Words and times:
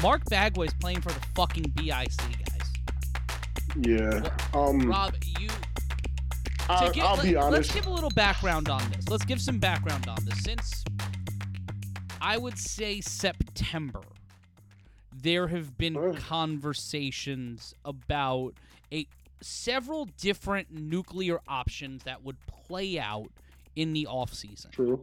Mark 0.00 0.24
Bagway's 0.26 0.72
playing 0.74 1.00
for 1.00 1.10
the 1.12 1.20
fucking 1.34 1.64
BIC 1.76 1.86
guys. 1.86 2.16
Yeah. 3.80 4.28
Um, 4.54 4.80
Rob, 4.88 5.14
you. 5.38 5.48
I, 6.68 6.88
get- 6.90 7.04
I'll 7.04 7.16
let, 7.16 7.24
be 7.24 7.34
Let's 7.34 7.46
honest. 7.46 7.74
give 7.74 7.86
a 7.86 7.90
little 7.90 8.10
background 8.10 8.68
on 8.68 8.82
this. 8.90 9.08
Let's 9.08 9.24
give 9.24 9.40
some 9.40 9.58
background 9.58 10.08
on 10.08 10.16
this. 10.24 10.42
Since 10.42 10.84
I 12.20 12.38
would 12.38 12.56
say 12.58 13.00
September, 13.00 14.00
there 15.12 15.48
have 15.48 15.76
been 15.76 16.14
conversations 16.14 17.74
about 17.84 18.54
a 18.92 19.06
several 19.40 20.06
different 20.20 20.70
nuclear 20.70 21.40
options 21.48 22.04
that 22.04 22.22
would 22.22 22.36
play 22.46 22.98
out 22.98 23.28
in 23.76 23.92
the 23.92 24.06
offseason. 24.10 24.70
True. 24.70 25.02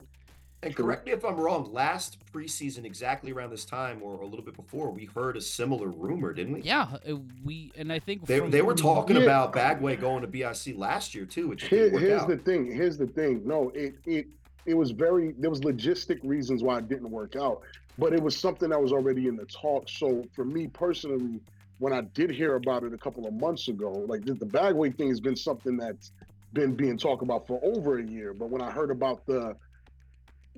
And 0.62 0.76
correct 0.76 1.06
me 1.06 1.14
if 1.14 1.24
I'm 1.24 1.38
wrong. 1.38 1.72
Last 1.72 2.18
preseason, 2.34 2.84
exactly 2.84 3.32
around 3.32 3.50
this 3.52 3.64
time, 3.64 4.02
or 4.04 4.20
a 4.22 4.26
little 4.26 4.44
bit 4.44 4.56
before, 4.56 4.92
we 4.92 5.06
heard 5.06 5.38
a 5.38 5.42
similar 5.42 5.88
rumor, 5.88 6.34
didn't 6.34 6.54
we? 6.54 6.62
Yeah, 6.62 6.98
uh, 7.10 7.16
we 7.46 7.72
and 7.78 7.94
I 7.94 8.00
think 8.00 8.26
They, 8.26 8.40
they 8.42 8.62
were 8.62 8.76
talking 8.76 9.16
Yeah. 9.16 9.24
about 9.24 9.54
Bagway 9.54 10.00
going 10.00 10.22
to 10.22 10.28
BIC 10.28 10.78
last 10.78 11.16
year 11.16 11.26
too. 11.26 11.48
Which 11.48 11.60
just 11.62 11.70
Here, 11.70 11.84
didn't 11.86 11.94
work 11.94 12.02
here's 12.04 12.22
out. 12.24 12.28
the 12.28 12.38
thing. 12.38 12.72
Here's 12.72 12.98
the 12.98 13.08
thing. 13.08 13.42
No, 13.46 13.70
it 13.74 13.96
it 14.06 14.28
it 14.66 14.74
was 14.74 14.92
very. 14.92 15.32
There 15.40 15.50
was 15.50 15.62
logistic 15.62 16.20
reasons 16.24 16.62
why 16.62 16.80
it 16.80 16.90
didn't 16.90 17.10
work 17.10 17.38
out, 17.38 17.62
but 17.98 18.12
it 18.12 18.22
was 18.22 18.38
something 18.38 18.70
that 18.70 18.82
was 18.82 18.92
already 18.92 19.28
in 19.28 19.38
the 19.38 19.46
talk. 19.46 19.88
So 19.88 20.26
for 20.36 20.44
me 20.44 20.68
personally, 20.68 21.40
when 21.78 21.94
I 21.94 22.02
did 22.02 22.32
hear 22.32 22.56
about 22.56 22.84
it 22.84 22.94
a 22.94 22.98
couple 22.98 23.26
of 23.26 23.34
months 23.34 23.70
ago, 23.70 23.92
like 24.10 24.26
the, 24.26 24.34
the 24.34 24.46
Bagway 24.46 24.98
thing 24.98 25.08
has 25.08 25.22
been 25.22 25.38
something 25.38 25.78
that's 25.78 26.12
been 26.52 26.76
being 26.76 26.98
talked 26.98 27.24
about 27.24 27.48
for 27.48 27.62
over 27.64 28.00
a 28.00 28.04
year. 28.06 28.34
But 28.34 28.50
when 28.50 28.62
I 28.62 28.70
heard 28.72 28.92
about 28.92 29.26
the, 29.26 29.56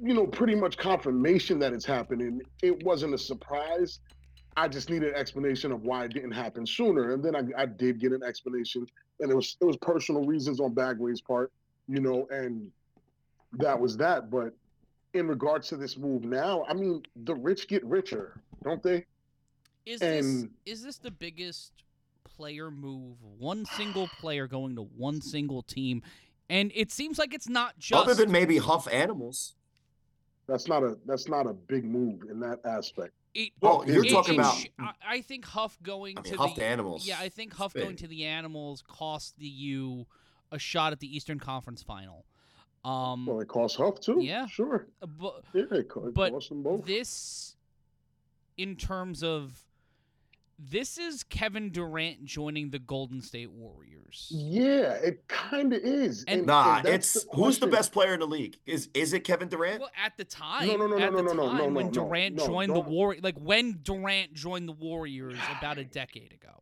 you 0.01 0.13
know, 0.13 0.25
pretty 0.25 0.55
much 0.55 0.77
confirmation 0.77 1.59
that 1.59 1.73
it's 1.73 1.85
happening, 1.85 2.41
it 2.63 2.83
wasn't 2.83 3.13
a 3.13 3.17
surprise. 3.17 3.99
I 4.57 4.67
just 4.67 4.89
needed 4.89 5.09
an 5.09 5.15
explanation 5.15 5.71
of 5.71 5.83
why 5.83 6.05
it 6.05 6.13
didn't 6.13 6.31
happen 6.31 6.65
sooner, 6.65 7.13
and 7.13 7.23
then 7.23 7.35
I, 7.35 7.43
I 7.61 7.65
did 7.67 7.99
get 7.99 8.11
an 8.11 8.23
explanation, 8.23 8.85
and 9.19 9.31
it 9.31 9.35
was 9.35 9.55
it 9.61 9.65
was 9.65 9.77
personal 9.77 10.25
reasons 10.25 10.59
on 10.59 10.73
Bagway's 10.73 11.21
part, 11.21 11.51
you 11.87 12.01
know, 12.01 12.27
and 12.31 12.69
that 13.53 13.79
was 13.79 13.95
that. 13.97 14.29
But 14.29 14.53
in 15.13 15.27
regards 15.27 15.69
to 15.69 15.77
this 15.77 15.97
move 15.97 16.23
now, 16.23 16.65
I 16.67 16.73
mean, 16.73 17.03
the 17.23 17.35
rich 17.35 17.67
get 17.67 17.85
richer, 17.85 18.41
don't 18.63 18.81
they? 18.81 19.05
Is 19.85 19.99
this 19.99 20.45
is 20.65 20.83
this 20.83 20.97
the 20.97 21.11
biggest 21.11 21.71
player 22.35 22.71
move? 22.71 23.17
One 23.37 23.65
single 23.65 24.09
player 24.19 24.47
going 24.47 24.75
to 24.75 24.81
one 24.81 25.21
single 25.21 25.61
team, 25.61 26.01
and 26.49 26.71
it 26.75 26.91
seems 26.91 27.17
like 27.19 27.33
it's 27.33 27.47
not 27.47 27.77
just. 27.79 28.01
Other 28.01 28.15
than 28.15 28.31
maybe 28.31 28.57
Huff 28.57 28.91
Animals. 28.91 29.55
That's 30.51 30.67
not 30.67 30.83
a 30.83 30.97
that's 31.05 31.29
not 31.29 31.47
a 31.47 31.53
big 31.53 31.85
move 31.85 32.23
in 32.29 32.41
that 32.41 32.59
aspect. 32.65 33.13
it, 33.33 33.51
Well, 33.61 33.85
you're 33.87 34.03
it- 34.03 34.09
talking 34.11 34.33
it 34.35 34.39
about- 34.39 34.57
I, 34.77 34.91
I 35.17 35.21
think 35.21 35.45
Huff 35.45 35.77
going 35.81 36.17
I 36.17 36.21
mean, 36.21 36.33
to 36.33 36.37
Huff 36.37 36.55
the 36.55 36.61
to 36.61 36.67
Animals. 36.67 37.07
Yeah, 37.07 37.17
I 37.19 37.29
think 37.29 37.53
Huff 37.53 37.73
going 37.73 37.95
to 37.95 38.07
the 38.07 38.25
Animals 38.25 38.83
cost 38.85 39.37
the 39.37 39.47
U 39.47 40.05
a 40.51 40.59
shot 40.59 40.91
at 40.91 40.99
the 40.99 41.15
Eastern 41.15 41.39
Conference 41.39 41.81
Final. 41.81 42.25
Um, 42.83 43.25
Well, 43.27 43.39
it 43.39 43.47
costs 43.47 43.77
Huff 43.77 44.01
too. 44.01 44.17
Yeah. 44.21 44.47
sure. 44.47 44.87
but 44.99 45.45
Yeah, 45.53 45.63
it, 45.71 45.87
co- 45.87 46.07
it 46.07 46.13
But 46.13 46.33
costs 46.33 46.49
them 46.49 46.63
both. 46.63 46.83
this, 46.85 47.55
in 48.57 48.75
terms 48.75 49.23
of, 49.23 49.63
this 50.69 50.97
is 50.97 51.23
Kevin 51.23 51.71
Durant 51.71 52.23
joining 52.25 52.69
the 52.69 52.79
Golden 52.79 53.21
State 53.21 53.51
Warriors. 53.51 54.27
yeah, 54.29 54.93
it 54.93 55.27
kind 55.27 55.73
of 55.73 55.79
is. 55.81 56.23
And- 56.27 56.45
Nah, 56.45 56.81
that's 56.81 57.15
it's 57.15 57.25
who's 57.33 57.59
the 57.59 57.67
best 57.67 57.91
player 57.91 58.13
in 58.13 58.19
the 58.19 58.27
league? 58.27 58.57
Is 58.65 58.89
is 58.93 59.13
it 59.13 59.21
Kevin 59.21 59.47
Durant? 59.47 59.79
Well, 59.79 59.89
at 59.97 60.17
the 60.17 60.25
time, 60.25 60.67
no, 60.67 60.75
no, 60.75 60.97
at 60.97 61.11
no, 61.11 61.17
the 61.17 61.23
no, 61.23 61.33
no, 61.33 61.47
time 61.47 61.57
no, 61.57 61.67
when 61.69 61.85
no, 61.87 61.91
Durant 61.91 62.35
no, 62.35 62.45
joined 62.45 62.71
the 62.71 62.81
don't- 62.81 62.89
Warriors, 62.89 63.23
like 63.23 63.37
when 63.37 63.79
Durant 63.83 64.33
joined 64.33 64.67
the 64.67 64.73
Warriors 64.73 65.39
about 65.57 65.77
a 65.77 65.83
decade 65.99 66.33
ago. 66.33 66.61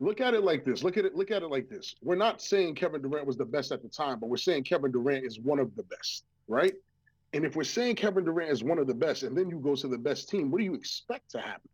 Look 0.00 0.20
at 0.20 0.32
it 0.34 0.44
like 0.44 0.64
this. 0.64 0.84
Look 0.84 0.96
at 0.96 1.04
it. 1.04 1.16
Look 1.16 1.30
at 1.32 1.42
it 1.42 1.48
like 1.50 1.68
this. 1.68 1.96
We're 2.02 2.14
not 2.14 2.40
saying 2.40 2.76
Kevin 2.76 3.02
Durant 3.02 3.26
was 3.26 3.36
the 3.36 3.44
best 3.44 3.72
at 3.72 3.82
the 3.82 3.88
time, 3.88 4.20
but 4.20 4.28
we're 4.28 4.36
saying 4.36 4.62
Kevin 4.62 4.92
Durant 4.92 5.24
is 5.24 5.40
one 5.40 5.58
of 5.58 5.74
the 5.74 5.82
best, 5.82 6.24
right? 6.46 6.74
And 7.34 7.44
if 7.44 7.56
we're 7.56 7.64
saying 7.64 7.96
Kevin 7.96 8.24
Durant 8.24 8.50
is 8.52 8.62
one 8.62 8.78
of 8.78 8.86
the 8.86 8.94
best, 8.94 9.24
and 9.24 9.36
then 9.36 9.50
you 9.50 9.58
go 9.58 9.74
to 9.74 9.88
the 9.88 9.98
best 9.98 10.28
team, 10.28 10.50
what 10.52 10.58
do 10.58 10.64
you 10.64 10.74
expect 10.74 11.30
to 11.32 11.40
happen? 11.40 11.68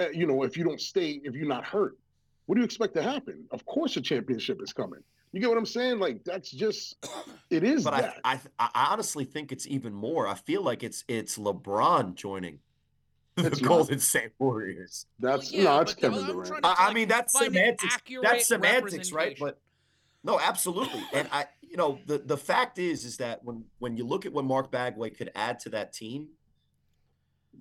Uh, 0.00 0.08
You 0.12 0.26
know, 0.26 0.42
if 0.42 0.56
you 0.56 0.64
don't 0.64 0.80
stay, 0.80 1.20
if 1.24 1.34
you're 1.34 1.48
not 1.48 1.64
hurt, 1.64 1.96
what 2.46 2.54
do 2.56 2.60
you 2.60 2.64
expect 2.64 2.94
to 2.94 3.02
happen? 3.02 3.44
Of 3.50 3.64
course, 3.66 3.96
a 3.96 4.00
championship 4.00 4.60
is 4.62 4.72
coming. 4.72 5.00
You 5.32 5.40
get 5.40 5.48
what 5.48 5.58
I'm 5.58 5.66
saying? 5.66 6.00
Like 6.00 6.24
that's 6.24 6.50
just 6.50 6.96
it 7.50 7.62
is 7.64 7.84
But 7.84 7.94
I, 7.94 8.00
that. 8.02 8.18
I 8.24 8.40
I 8.58 8.86
honestly 8.92 9.24
think 9.24 9.52
it's 9.52 9.66
even 9.66 9.92
more. 9.94 10.26
I 10.26 10.34
feel 10.34 10.62
like 10.62 10.82
it's 10.82 11.04
it's 11.06 11.38
LeBron 11.38 12.14
joining 12.16 12.58
the 13.36 13.46
It's 13.46 13.60
not. 13.60 13.68
Golden 13.68 14.00
State 14.00 14.32
Warriors. 14.40 15.06
that's 15.20 15.52
yeah, 15.52 15.62
no, 15.64 15.80
it's 15.80 15.94
Kevin 15.94 16.18
I'm 16.18 16.26
Durant. 16.26 16.48
trying 16.48 16.62
to- 16.62 16.68
I, 16.68 16.88
I 16.88 16.92
mean 16.94 17.06
that's 17.08 17.38
semantics. 17.38 17.96
That's 18.22 18.46
semantics, 18.48 19.12
right? 19.12 19.36
But 19.38 19.60
no, 20.24 20.38
absolutely. 20.40 21.02
And 21.14 21.28
I, 21.32 21.46
you 21.62 21.76
know, 21.76 22.00
the 22.06 22.18
the 22.18 22.36
fact 22.36 22.78
is, 22.80 23.04
is 23.04 23.18
that 23.18 23.44
when 23.44 23.64
when 23.78 23.96
you 23.96 24.04
look 24.04 24.26
at 24.26 24.32
what 24.32 24.44
Mark 24.44 24.72
Bagway 24.72 25.16
could 25.16 25.30
add 25.36 25.60
to 25.60 25.68
that 25.70 25.92
team, 25.92 26.30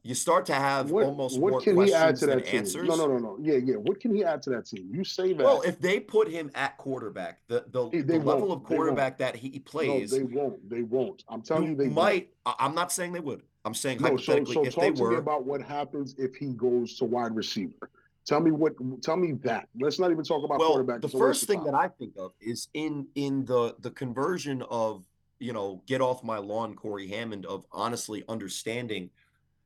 you 0.03 0.15
start 0.15 0.45
to 0.47 0.53
have 0.53 0.91
What, 0.91 1.05
almost 1.05 1.39
what 1.39 1.51
more 1.51 1.61
can 1.61 1.81
he 1.85 1.93
add 1.93 2.15
to 2.17 2.25
than 2.25 2.37
that 2.39 2.45
team? 2.45 2.59
answers. 2.59 2.87
No, 2.87 2.95
no, 2.95 3.07
no, 3.07 3.17
no. 3.17 3.37
Yeah, 3.41 3.55
yeah. 3.55 3.75
What 3.75 3.99
can 3.99 4.13
he 4.15 4.23
add 4.23 4.41
to 4.43 4.49
that 4.51 4.65
team? 4.65 4.89
You 4.93 5.03
say 5.03 5.33
that. 5.33 5.43
Well, 5.43 5.61
if 5.61 5.79
they 5.79 5.99
put 5.99 6.29
him 6.29 6.51
at 6.55 6.77
quarterback, 6.77 7.39
the 7.47 7.65
the, 7.71 7.89
They- 7.89 8.01
the 8.01 8.19
level 8.19 8.51
of 8.51 8.63
quarterback 8.63 9.17
that 9.19 9.35
he 9.35 9.59
plays, 9.59 10.11
no, 10.11 10.17
they 10.17 10.23
won't. 10.23 10.69
They 10.69 10.83
won't. 10.83 11.23
I'm 11.29 11.41
telling 11.41 11.69
you, 11.69 11.75
they 11.75 11.85
won't. 11.85 11.95
might. 11.95 12.29
I- 12.45 12.55
I'm 12.59 12.75
not 12.75 12.91
saying 12.91 13.13
they 13.13 13.19
would. 13.19 13.43
I'm 13.65 13.73
saying 13.73 13.99
No, 14.01 14.09
hypothetically, 14.09 14.53
so 14.55 14.65
if 14.65 14.73
talk 14.75 14.83
they 14.83 14.91
to 14.91 15.03
were, 15.03 15.11
me 15.11 15.15
about 15.17 15.43
what 15.45 15.61
happens 15.61 16.15
if 16.17 16.35
he 16.35 16.47
goes 16.53 16.95
to 16.97 17.05
wide 17.05 17.35
receiver. 17.35 17.89
Tell 18.25 18.39
me 18.39 18.51
what. 18.51 18.73
Tell 19.01 19.17
me 19.17 19.33
that. 19.43 19.67
Let's 19.79 19.99
not 19.99 20.11
even 20.11 20.23
talk 20.23 20.43
about 20.43 20.59
well, 20.59 20.69
quarterback. 20.69 21.01
the 21.01 21.07
It's 21.07 21.13
a 21.13 21.17
waste 21.17 21.27
first 21.41 21.47
thing 21.47 21.63
that 21.65 21.73
I 21.73 21.87
think 21.89 22.13
of 22.17 22.31
is 22.39 22.69
in 22.73 23.07
in 23.15 23.43
the 23.45 23.75
the 23.79 23.91
conversion 23.91 24.61
of 24.69 25.03
you 25.39 25.51
know 25.51 25.81
get 25.87 25.99
off 25.99 26.23
my 26.23 26.37
lawn, 26.37 26.75
Corey 26.75 27.07
Hammond, 27.07 27.45
of 27.45 27.65
honestly 27.71 28.23
understanding 28.29 29.09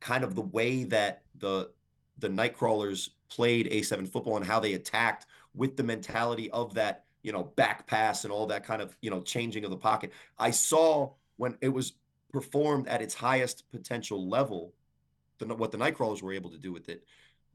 kind 0.00 0.24
of 0.24 0.34
the 0.34 0.42
way 0.42 0.84
that 0.84 1.22
the 1.38 1.70
the 2.18 2.28
Nightcrawlers 2.28 3.10
played 3.28 3.70
A7 3.70 4.08
football 4.08 4.36
and 4.36 4.46
how 4.46 4.60
they 4.60 4.74
attacked 4.74 5.26
with 5.54 5.76
the 5.76 5.82
mentality 5.82 6.50
of 6.50 6.74
that 6.74 7.04
you 7.22 7.32
know 7.32 7.44
back 7.44 7.86
pass 7.86 8.24
and 8.24 8.32
all 8.32 8.46
that 8.46 8.64
kind 8.64 8.82
of 8.82 8.96
you 9.00 9.10
know 9.10 9.20
changing 9.20 9.64
of 9.64 9.70
the 9.70 9.76
pocket. 9.76 10.12
I 10.38 10.50
saw 10.50 11.10
when 11.36 11.56
it 11.60 11.68
was 11.68 11.94
performed 12.32 12.88
at 12.88 13.02
its 13.02 13.14
highest 13.14 13.70
potential 13.70 14.28
level, 14.28 14.72
the, 15.38 15.46
what 15.46 15.72
the 15.72 15.78
Nightcrawlers 15.78 16.22
were 16.22 16.32
able 16.32 16.50
to 16.50 16.58
do 16.58 16.72
with 16.72 16.88
it 16.88 17.04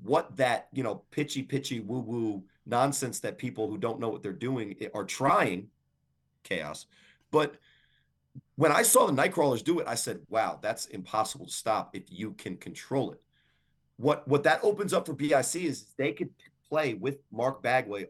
what 0.04 0.36
that 0.38 0.68
you 0.74 0.84
know 0.84 1.02
pitchy 1.12 1.44
pitchy 1.44 1.80
woo 1.80 2.00
woo 2.00 2.44
nonsense 2.66 3.20
that 3.20 3.38
people 3.38 3.70
who 3.70 3.78
don't 3.78 4.00
know 4.00 4.10
what 4.10 4.24
they're 4.24 4.32
doing 4.32 4.76
are 4.94 5.04
trying 5.04 5.68
chaos 6.44 6.86
but 7.32 7.56
when 8.60 8.74
i 8.74 8.82
saw 8.82 9.06
the 9.08 9.14
nightcrawlers 9.14 9.64
do 9.64 9.80
it 9.80 9.88
i 9.88 9.96
said 9.96 10.20
wow 10.30 10.60
that's 10.62 10.86
impossible 10.88 11.46
to 11.46 11.52
stop 11.52 11.96
if 11.96 12.04
you 12.10 12.34
can 12.34 12.58
control 12.58 13.12
it 13.12 13.22
what 13.98 14.28
what 14.28 14.44
that 14.44 14.60
opens 14.64 14.94
up 14.94 15.06
for 15.06 15.14
bic 15.14 15.32
is 15.56 15.86
they 15.98 16.12
could 16.12 16.30
play 16.68 16.94
with 16.94 17.20
mark 17.32 17.64
bagway 17.64 18.06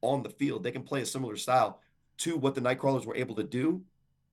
on 0.00 0.22
the 0.22 0.28
field 0.28 0.62
they 0.64 0.72
can 0.72 0.82
play 0.82 1.02
a 1.02 1.06
similar 1.06 1.36
style 1.36 1.80
to 2.18 2.36
what 2.36 2.54
the 2.56 2.60
nightcrawlers 2.60 3.06
were 3.06 3.14
able 3.14 3.36
to 3.36 3.44
do 3.44 3.80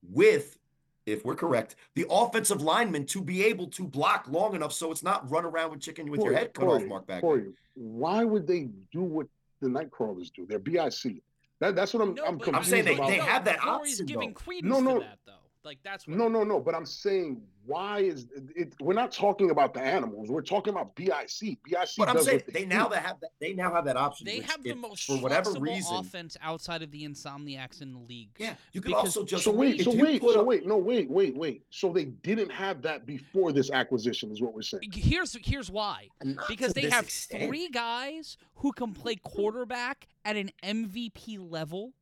with 0.02 0.58
if 1.06 1.24
we're 1.24 1.34
correct, 1.34 1.76
the 1.94 2.06
offensive 2.10 2.60
lineman 2.62 3.04
to 3.06 3.22
be 3.22 3.42
able 3.44 3.66
to 3.68 3.84
block 3.84 4.26
long 4.28 4.54
enough 4.54 4.72
so 4.72 4.92
it's 4.92 5.02
not 5.02 5.28
run 5.30 5.44
around 5.44 5.70
with 5.70 5.80
chicken 5.80 6.08
with 6.10 6.22
your 6.22 6.34
head 6.34 6.52
cut 6.54 6.66
Corey, 6.66 6.82
off, 6.82 6.88
Mark 6.88 7.06
Bagway. 7.06 7.20
Corey, 7.20 7.44
why 7.74 8.22
would 8.22 8.46
they 8.46 8.68
do 8.92 9.00
what 9.00 9.26
the 9.60 9.68
Nightcrawlers 9.68 10.30
do? 10.32 10.46
They're 10.46 10.58
BIC. 10.58 11.22
That, 11.58 11.74
that's 11.74 11.94
what 11.94 12.02
I'm. 12.02 12.14
No, 12.14 12.24
I'm 12.26 12.38
confused 12.38 12.56
I'm 12.56 12.64
saying 12.64 12.84
they- 12.84 12.94
about. 12.94 13.08
they 13.08 13.16
have 13.16 13.44
that 13.46 13.60
Corey's 13.60 13.94
option, 13.94 14.06
giving 14.06 14.28
though. 14.28 14.34
credence 14.40 14.70
No, 14.72 14.80
no. 14.80 14.94
to 14.98 15.04
that 15.06 15.18
though. 15.26 15.32
Like 15.64 15.78
that's 15.82 16.06
what 16.06 16.16
No, 16.16 16.28
no, 16.28 16.42
no. 16.42 16.58
But 16.58 16.74
I'm 16.74 16.86
saying, 16.86 17.42
why 17.66 18.00
is 18.00 18.26
it? 18.56 18.74
We're 18.80 18.94
not 18.94 19.12
talking 19.12 19.50
about 19.50 19.74
the 19.74 19.80
animals. 19.80 20.30
We're 20.30 20.40
talking 20.40 20.72
about 20.72 20.94
BIC. 20.96 21.12
BIC. 21.40 21.58
But 21.98 22.08
I'm 22.08 22.16
does 22.16 22.24
saying 22.24 22.42
what 22.46 22.54
they 22.54 22.64
now 22.64 22.84
do. 22.88 22.94
that 22.94 23.02
have 23.04 23.20
that 23.20 23.30
they 23.40 23.52
now 23.52 23.72
have 23.74 23.84
that 23.84 23.96
option. 23.98 24.24
they 24.26 24.40
have 24.40 24.62
the 24.62 24.70
if- 24.70 24.76
most 24.78 25.06
for 25.06 25.18
whatever 25.18 25.44
flexible 25.50 25.66
reason. 25.66 25.96
offense 25.96 26.36
outside 26.40 26.82
of 26.82 26.90
the 26.90 27.06
Insomniacs 27.06 27.82
in 27.82 27.92
the 27.92 27.98
league. 27.98 28.30
Yeah, 28.38 28.54
you 28.72 28.80
can 28.80 28.94
also 28.94 29.22
just 29.22 29.44
So 29.44 29.50
wait, 29.50 29.82
so 29.82 29.92
you 29.92 30.02
wait, 30.02 30.22
so 30.22 30.40
up- 30.40 30.46
wait, 30.46 30.66
no, 30.66 30.78
wait, 30.78 31.10
wait, 31.10 31.36
wait. 31.36 31.62
So 31.68 31.92
they 31.92 32.06
didn't 32.06 32.50
have 32.50 32.80
that 32.82 33.04
before 33.04 33.52
this 33.52 33.70
acquisition, 33.70 34.30
is 34.30 34.40
what 34.40 34.54
we're 34.54 34.62
saying. 34.62 34.90
Here's 34.94 35.36
here's 35.44 35.70
why. 35.70 36.08
Not 36.24 36.48
Because 36.48 36.72
they 36.72 36.88
have 36.88 37.04
extent. 37.04 37.48
three 37.48 37.68
guys 37.68 38.38
who 38.56 38.72
can 38.72 38.94
play 38.94 39.16
quarterback 39.16 40.08
at 40.24 40.36
an 40.36 40.50
MVP 40.62 41.38
level, 41.38 41.92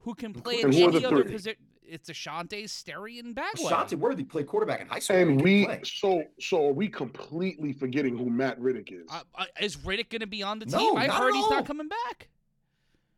who 0.00 0.14
can 0.14 0.32
play 0.32 0.62
And 0.62 0.74
at 0.74 0.80
any 0.80 1.04
other 1.04 1.24
position. 1.24 1.56
It's 1.92 2.08
Ashante, 2.08 2.64
Sterry, 2.64 3.18
and 3.18 3.36
Bagway. 3.36 3.66
Ashanti 3.66 3.96
Worthy 3.96 4.24
played 4.24 4.46
quarterback 4.46 4.80
in 4.80 4.86
high 4.86 4.98
school. 4.98 5.16
And 5.16 5.42
we, 5.42 5.68
so, 5.84 6.24
so 6.40 6.68
are 6.68 6.72
we 6.72 6.88
completely 6.88 7.74
forgetting 7.74 8.16
who 8.16 8.30
Matt 8.30 8.58
Riddick 8.58 8.90
is? 8.90 9.06
Uh, 9.10 9.20
uh, 9.34 9.44
is 9.60 9.76
Riddick 9.76 10.08
going 10.08 10.20
to 10.22 10.26
be 10.26 10.42
on 10.42 10.58
the 10.58 10.64
team? 10.64 10.78
No, 10.78 10.88
team? 10.90 10.96
I 10.98 11.06
not 11.08 11.20
heard 11.20 11.28
at 11.30 11.34
he's 11.36 11.50
not 11.50 11.66
coming 11.66 11.88
back. 11.88 12.28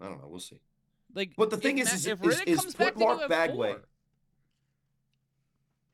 I 0.00 0.06
don't 0.06 0.20
know. 0.20 0.26
We'll 0.28 0.40
see. 0.40 0.58
Like, 1.14 1.30
But 1.36 1.50
the 1.50 1.56
thing 1.56 1.78
is, 1.78 1.86
Ma- 1.86 1.94
is- 1.94 2.06
if 2.08 2.20
is- 2.24 2.34
Riddick 2.40 2.46
is 2.48 2.60
comes 2.60 2.74
put 2.74 2.86
back, 2.86 2.98
Mark 2.98 3.20
Bagway- 3.30 3.80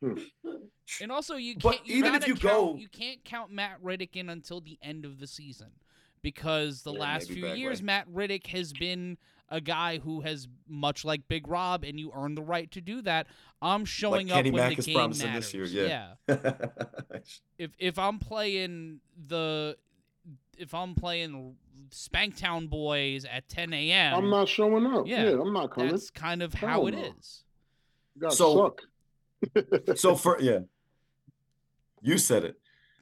four. 0.00 0.16
And 1.02 1.12
also, 1.12 1.36
you 1.36 1.56
can't. 1.56 1.86
You 1.86 1.96
even 1.96 2.14
if 2.14 2.26
you 2.26 2.34
count, 2.34 2.42
go- 2.42 2.76
you 2.78 2.88
can't 2.88 3.22
count 3.24 3.52
Matt 3.52 3.82
Riddick 3.82 4.16
in 4.16 4.30
until 4.30 4.62
the 4.62 4.78
end 4.82 5.04
of 5.04 5.20
the 5.20 5.26
season, 5.26 5.68
because 6.22 6.82
the 6.82 6.92
Yeah, 6.92 7.00
last 7.00 7.30
few 7.30 7.44
Bagway. 7.44 7.58
years, 7.58 7.82
Matt 7.82 8.08
Riddick 8.08 8.46
has 8.48 8.72
been 8.72 9.18
a 9.48 9.60
guy 9.60 9.98
who 9.98 10.20
has 10.20 10.46
much 10.68 11.04
like 11.04 11.26
Big 11.28 11.48
Rob, 11.48 11.82
and 11.84 11.98
you 11.98 12.12
earn 12.14 12.34
the 12.36 12.42
right 12.42 12.70
to 12.70 12.80
do 12.80 13.02
that. 13.02 13.26
I'm 13.60 13.84
showing 13.84 14.30
up 14.30 14.36
Kenny 14.36 14.50
when 14.52 14.62
Mack 14.62 14.72
the 14.74 14.78
is 14.78 14.86
game 14.86 14.94
promising 14.94 15.26
matters. 15.28 15.52
this 15.52 15.72
year, 15.72 15.86
yeah. 15.88 16.14
If 17.58 17.72
if 17.78 17.98
I'm 17.98 18.18
playing 18.18 19.00
the, 19.28 19.76
if 20.56 20.72
I'm 20.72 20.94
playing 20.94 21.56
Spanktown 21.90 22.70
Boys 22.70 23.24
at 23.24 23.48
10 23.48 23.72
a.m., 23.74 24.14
I'm 24.14 24.30
not 24.30 24.48
showing 24.48 24.86
up. 24.86 25.06
Yeah, 25.06 25.24
Yeah, 25.24 25.40
I'm 25.40 25.52
not 25.52 25.70
coming. 25.72 25.90
that's 25.90 26.10
kind 26.10 26.42
of 26.42 26.54
how 26.54 26.86
it 26.86 26.92
no. 26.92 27.12
is. 27.18 27.44
You 28.20 28.30
So- 28.30 28.74
suck. 29.56 29.96
so 29.98 30.14
for 30.22 30.40
yeah, 30.40 30.60
you 32.02 32.18
said 32.18 32.44
it. 32.44 32.56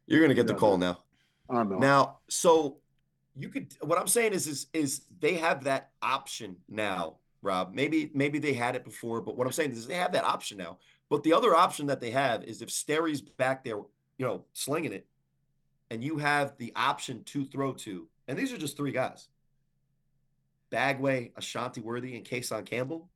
You're 0.06 0.20
gonna 0.22 0.34
get 0.34 0.46
the 0.46 0.54
call 0.54 0.78
now. 0.78 0.98
I 1.50 1.62
know. 1.64 1.78
Now, 1.78 2.18
so 2.28 2.78
you 3.38 3.48
could. 3.48 3.72
What 3.80 3.98
I'm 3.98 4.08
saying 4.08 4.32
is, 4.32 4.46
is, 4.46 4.66
is 4.72 5.02
they 5.20 5.34
have 5.34 5.64
that 5.64 5.90
option 6.02 6.56
now, 6.68 7.16
Rob. 7.42 7.72
Maybe, 7.72 8.10
maybe 8.14 8.38
they 8.38 8.52
had 8.52 8.74
it 8.74 8.84
before, 8.84 9.20
but 9.20 9.36
what 9.36 9.46
I'm 9.46 9.52
saying 9.52 9.72
is 9.72 9.86
they 9.86 9.94
have 9.94 10.12
that 10.12 10.24
option 10.24 10.58
now. 10.58 10.78
But 11.08 11.22
the 11.22 11.32
other 11.32 11.54
option 11.54 11.86
that 11.86 12.00
they 12.00 12.10
have 12.10 12.44
is 12.44 12.60
if 12.60 12.70
Sterry's 12.70 13.20
back 13.20 13.64
there, 13.64 13.76
you 14.18 14.26
know, 14.26 14.44
slinging 14.52 14.92
it, 14.92 15.06
and 15.90 16.02
you 16.02 16.18
have 16.18 16.56
the 16.58 16.72
option 16.76 17.22
to 17.24 17.44
throw 17.46 17.72
to, 17.72 18.08
and 18.26 18.38
these 18.38 18.52
are 18.52 18.58
just 18.58 18.76
three 18.76 18.92
guys: 18.92 19.28
Bagway, 20.70 21.32
Ashanti 21.36 21.80
Worthy, 21.80 22.16
and 22.16 22.26
Kason 22.26 22.66
Campbell. 22.66 23.08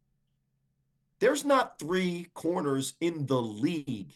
There's 1.18 1.44
not 1.44 1.78
three 1.78 2.28
corners 2.34 2.94
in 3.00 3.26
the 3.26 3.40
league 3.40 4.14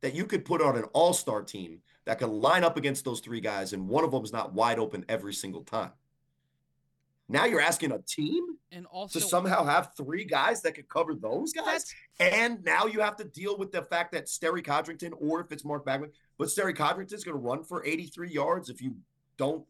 that 0.00 0.14
you 0.14 0.26
could 0.26 0.44
put 0.44 0.62
on 0.62 0.76
an 0.76 0.84
all-star 0.92 1.42
team 1.42 1.80
that 2.06 2.18
can 2.18 2.30
line 2.30 2.64
up 2.64 2.76
against 2.76 3.04
those 3.04 3.20
three 3.20 3.40
guys, 3.40 3.72
and 3.72 3.88
one 3.88 4.04
of 4.04 4.10
them 4.10 4.24
is 4.24 4.32
not 4.32 4.54
wide 4.54 4.78
open 4.78 5.04
every 5.08 5.34
single 5.34 5.62
time. 5.62 5.92
Now 7.28 7.44
you're 7.44 7.60
asking 7.60 7.90
a 7.90 7.98
team 7.98 8.56
And 8.70 8.86
also, 8.86 9.18
to 9.18 9.24
somehow 9.24 9.64
have 9.64 9.90
three 9.96 10.24
guys 10.24 10.62
that 10.62 10.76
could 10.76 10.88
cover 10.88 11.14
those 11.14 11.52
guys, 11.52 11.84
and 12.20 12.62
now 12.64 12.86
you 12.86 13.00
have 13.00 13.16
to 13.16 13.24
deal 13.24 13.58
with 13.58 13.72
the 13.72 13.82
fact 13.82 14.12
that 14.12 14.26
Sterry 14.28 14.62
Codrington, 14.62 15.12
or 15.20 15.40
if 15.40 15.50
it's 15.50 15.64
Mark 15.64 15.84
Bagway, 15.84 16.10
but 16.38 16.48
Sterry 16.48 16.74
Codrington's 16.74 17.24
going 17.24 17.36
to 17.36 17.42
run 17.42 17.64
for 17.64 17.84
83 17.84 18.30
yards 18.30 18.70
if 18.70 18.80
you 18.80 18.94
don't, 19.36 19.64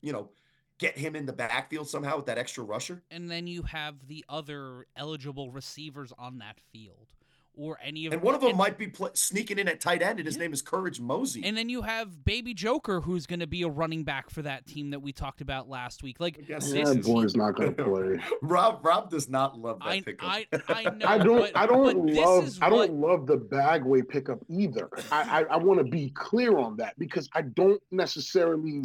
you 0.00 0.12
know, 0.12 0.30
get 0.78 0.96
him 0.96 1.14
in 1.14 1.26
the 1.26 1.32
backfield 1.32 1.88
somehow 1.88 2.16
with 2.16 2.26
that 2.26 2.38
extra 2.38 2.64
rusher. 2.64 3.02
and 3.10 3.30
then 3.30 3.46
you 3.46 3.62
have 3.62 4.08
the 4.08 4.24
other 4.28 4.86
eligible 4.96 5.50
receivers 5.50 6.12
on 6.18 6.38
that 6.38 6.58
field, 6.72 7.08
or 7.54 7.78
any 7.82 8.06
of 8.06 8.12
And 8.14 8.22
one 8.22 8.34
of 8.34 8.40
them 8.40 8.50
and, 8.50 8.58
might 8.58 8.78
be 8.78 8.86
pl- 8.86 9.10
sneaking 9.14 9.58
in 9.58 9.68
at 9.68 9.78
tight 9.80 10.00
end, 10.00 10.18
and 10.18 10.26
his 10.26 10.36
Yeah. 10.36 10.42
name 10.42 10.52
is 10.54 10.62
Courage 10.62 11.00
Mosey. 11.00 11.42
and 11.44 11.54
then 11.56 11.68
you 11.68 11.82
have 11.82 12.24
Baby 12.24 12.54
Joker, 12.54 13.00
who's 13.02 13.26
going 13.26 13.40
to 13.40 13.46
be 13.46 13.62
a 13.62 13.68
running 13.68 14.04
back 14.04 14.30
for 14.30 14.40
that 14.42 14.66
team 14.66 14.90
that 14.90 15.00
we 15.00 15.12
talked 15.12 15.40
about 15.42 15.68
last 15.68 16.02
week. 16.02 16.18
Like 16.18 16.46
guess 16.46 16.64
this 16.64 16.72
this 16.72 16.88
that 16.88 16.98
is- 17.00 17.06
boy's 17.06 17.36
not 17.36 17.56
gonna 17.56 17.72
play. 17.72 18.18
Rob 18.40 18.84
Rob 18.84 19.10
does 19.10 19.28
not 19.28 19.58
love 19.58 19.80
that 19.80 19.88
I, 19.88 20.00
pickup. 20.00 20.28
I, 20.30 20.46
I 20.68 20.82
know. 20.96 21.06
I 21.06 21.18
don't. 21.18 21.38
but, 21.40 21.56
I 21.56 21.66
don't 21.66 22.06
love. 22.06 22.58
I 22.62 22.70
don't 22.70 22.94
love 22.94 23.26
the 23.26 23.36
Bagway 23.36 24.08
pickup 24.08 24.38
either. 24.48 24.88
I. 25.10 25.42
I, 25.42 25.54
I 25.54 25.56
want 25.58 25.78
to 25.78 25.84
be 25.84 26.10
clear 26.10 26.58
on 26.58 26.76
that 26.78 26.98
because 26.98 27.28
I 27.34 27.42
don't 27.42 27.82
necessarily. 27.90 28.84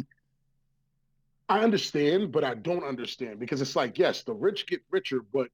I 1.48 1.60
understand, 1.60 2.30
but 2.32 2.44
I 2.44 2.54
don't 2.54 2.84
understand 2.84 3.38
because 3.40 3.62
it's 3.62 3.74
like 3.76 3.98
yes, 3.98 4.22
the 4.22 4.34
rich 4.34 4.66
get 4.66 4.82
richer, 4.90 5.20
but 5.32 5.48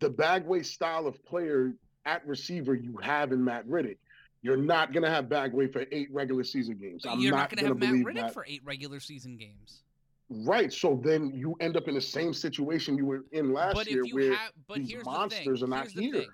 the 0.00 0.10
Bagway 0.10 0.64
style 0.64 1.06
of 1.06 1.24
player 1.24 1.72
at 2.06 2.26
receiver 2.26 2.74
you 2.74 2.96
have 3.02 3.32
in 3.32 3.42
Matt 3.44 3.66
Riddick, 3.68 3.96
you're 4.42 4.56
not 4.56 4.92
gonna 4.92 5.10
have 5.10 5.26
Bagway 5.26 5.72
for 5.72 5.84
eight 5.92 6.08
regular 6.12 6.44
season 6.44 6.76
games. 6.78 7.04
I'm 7.06 7.20
You're 7.20 7.32
not, 7.32 7.50
not 7.50 7.50
going 7.56 7.78
to 7.78 7.86
have 7.86 7.94
Matt 7.94 8.04
Riddick 8.06 8.20
that. 8.22 8.32
for 8.34 8.44
eight 8.48 8.62
regular 8.64 8.98
season 9.00 9.36
games. 9.36 9.82
Right. 10.30 10.72
So 10.72 10.98
then 11.04 11.30
you 11.34 11.56
end 11.60 11.76
up 11.76 11.88
in 11.88 11.94
the 11.94 12.00
same 12.00 12.32
situation 12.32 12.96
you 12.96 13.04
were 13.04 13.24
in 13.32 13.52
last 13.52 13.74
but 13.74 13.90
year 13.90 14.02
if 14.02 14.08
you 14.08 14.14
where 14.14 14.34
have, 14.34 14.52
but 14.68 14.76
these 14.78 14.90
here's 14.92 15.04
monsters 15.04 15.44
the 15.60 15.66
are 15.66 15.68
thing. 15.68 15.70
not 15.70 15.80
here's 15.82 15.92
the 15.94 16.02
here. 16.02 16.12
thing. 16.20 16.28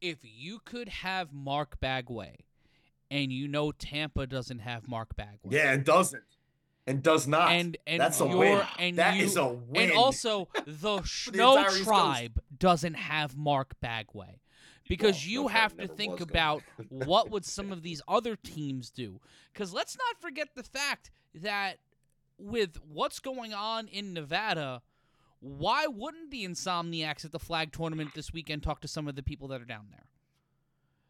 If 0.00 0.18
you 0.22 0.58
could 0.64 0.88
have 0.88 1.32
Mark 1.32 1.78
Bagway, 1.80 2.36
and 3.10 3.30
you 3.32 3.46
know 3.46 3.70
Tampa 3.72 4.26
doesn't 4.26 4.58
have 4.60 4.88
Mark 4.88 5.14
Bagway, 5.16 5.50
yeah, 5.50 5.72
and 5.72 5.84
doesn't. 5.84 6.22
And 6.88 7.02
does 7.02 7.26
not. 7.28 7.50
and 7.52 7.76
and 7.86 8.00
That's 8.00 8.20
a 8.20 8.26
win. 8.26 8.62
and 8.78 8.96
That 8.98 9.16
you 9.16 9.24
is 9.24 9.36
a 9.36 9.46
win. 9.48 9.90
and 9.90 9.92
also 9.92 10.48
the 10.66 10.98
the 10.98 11.02
Snow 11.04 11.56
entire 11.58 11.68
East 11.76 11.78
Coast. 11.78 11.88
Tribe 11.88 12.40
doesn't 12.58 12.94
have 12.94 13.36
Mark 13.36 13.74
Bagway 13.82 14.38
because 14.88 15.16
Well, 15.24 15.30
you 15.30 15.48
have 15.48 15.76
to 15.78 15.88
think 15.88 16.20
about 16.20 16.62
what 16.88 17.30
would 17.30 17.44
some 17.44 17.72
of 17.72 17.82
these 17.82 18.02
other 18.08 18.36
teams 18.36 18.90
do. 18.90 19.20
Because 19.52 19.72
let's 19.72 19.96
not 19.96 20.20
forget 20.20 20.48
the 20.54 20.62
fact 20.62 21.10
that 21.34 21.78
with 22.38 22.78
what's 22.92 23.18
going 23.18 23.54
on 23.54 23.88
in 23.88 24.12
Nevada 24.12 24.82
why 25.40 25.86
wouldn't 25.86 26.30
the 26.30 26.44
insomniacs 26.46 27.24
at 27.24 27.30
the 27.30 27.38
flag 27.38 27.70
tournament 27.70 28.10
this 28.14 28.32
weekend 28.32 28.62
talk 28.62 28.80
to 28.80 28.88
some 28.88 29.06
of 29.06 29.14
the 29.16 29.22
people 29.22 29.48
that 29.48 29.60
are 29.60 29.66
down 29.66 29.86
there? 29.90 30.06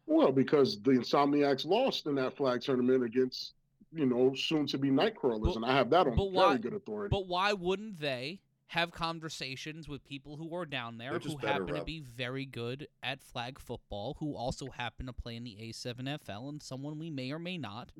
Well, 0.05 0.31
because 0.31 0.79
the 0.81 0.91
Insomniacs 0.91 1.65
lost 1.65 2.05
in 2.07 2.15
that 2.15 2.35
flag 2.35 2.61
tournament 2.61 3.03
against, 3.03 3.53
you 3.93 4.05
know, 4.05 4.33
soon 4.35 4.67
to 4.67 4.77
be 4.77 4.89
Nightcrawlers, 4.89 5.45
But- 5.45 5.55
and 5.55 5.65
I 5.65 5.73
have 5.75 5.89
that 5.91 6.07
on 6.07 6.15
very 6.15 6.29
why- 6.29 6.57
good 6.57 6.73
authority. 6.73 7.09
but 7.09 7.25
why 7.27 7.53
wouldn't 7.53 7.99
they 7.99 8.41
have 8.67 8.91
conversations 8.91 9.87
with 9.87 10.05
people 10.05 10.35
who 10.35 10.53
are 10.53 10.65
down 10.65 10.97
there 10.97 11.17
who 11.19 11.37
happen 11.37 11.73
to 11.73 11.83
be 11.83 11.99
very 11.99 12.45
good 12.45 12.87
at 13.01 13.21
flag 13.21 13.57
football 13.59 14.17
who 14.19 14.35
also 14.35 14.67
happen 14.67 15.05
to 15.05 15.13
play 15.13 15.35
in 15.35 15.43
the 15.43 15.57
A7FL 15.61 16.49
and 16.49 16.61
someone 16.61 16.99
we 16.99 17.09
may 17.09 17.31
or 17.31 17.39
may 17.39 17.57
not 17.57 17.91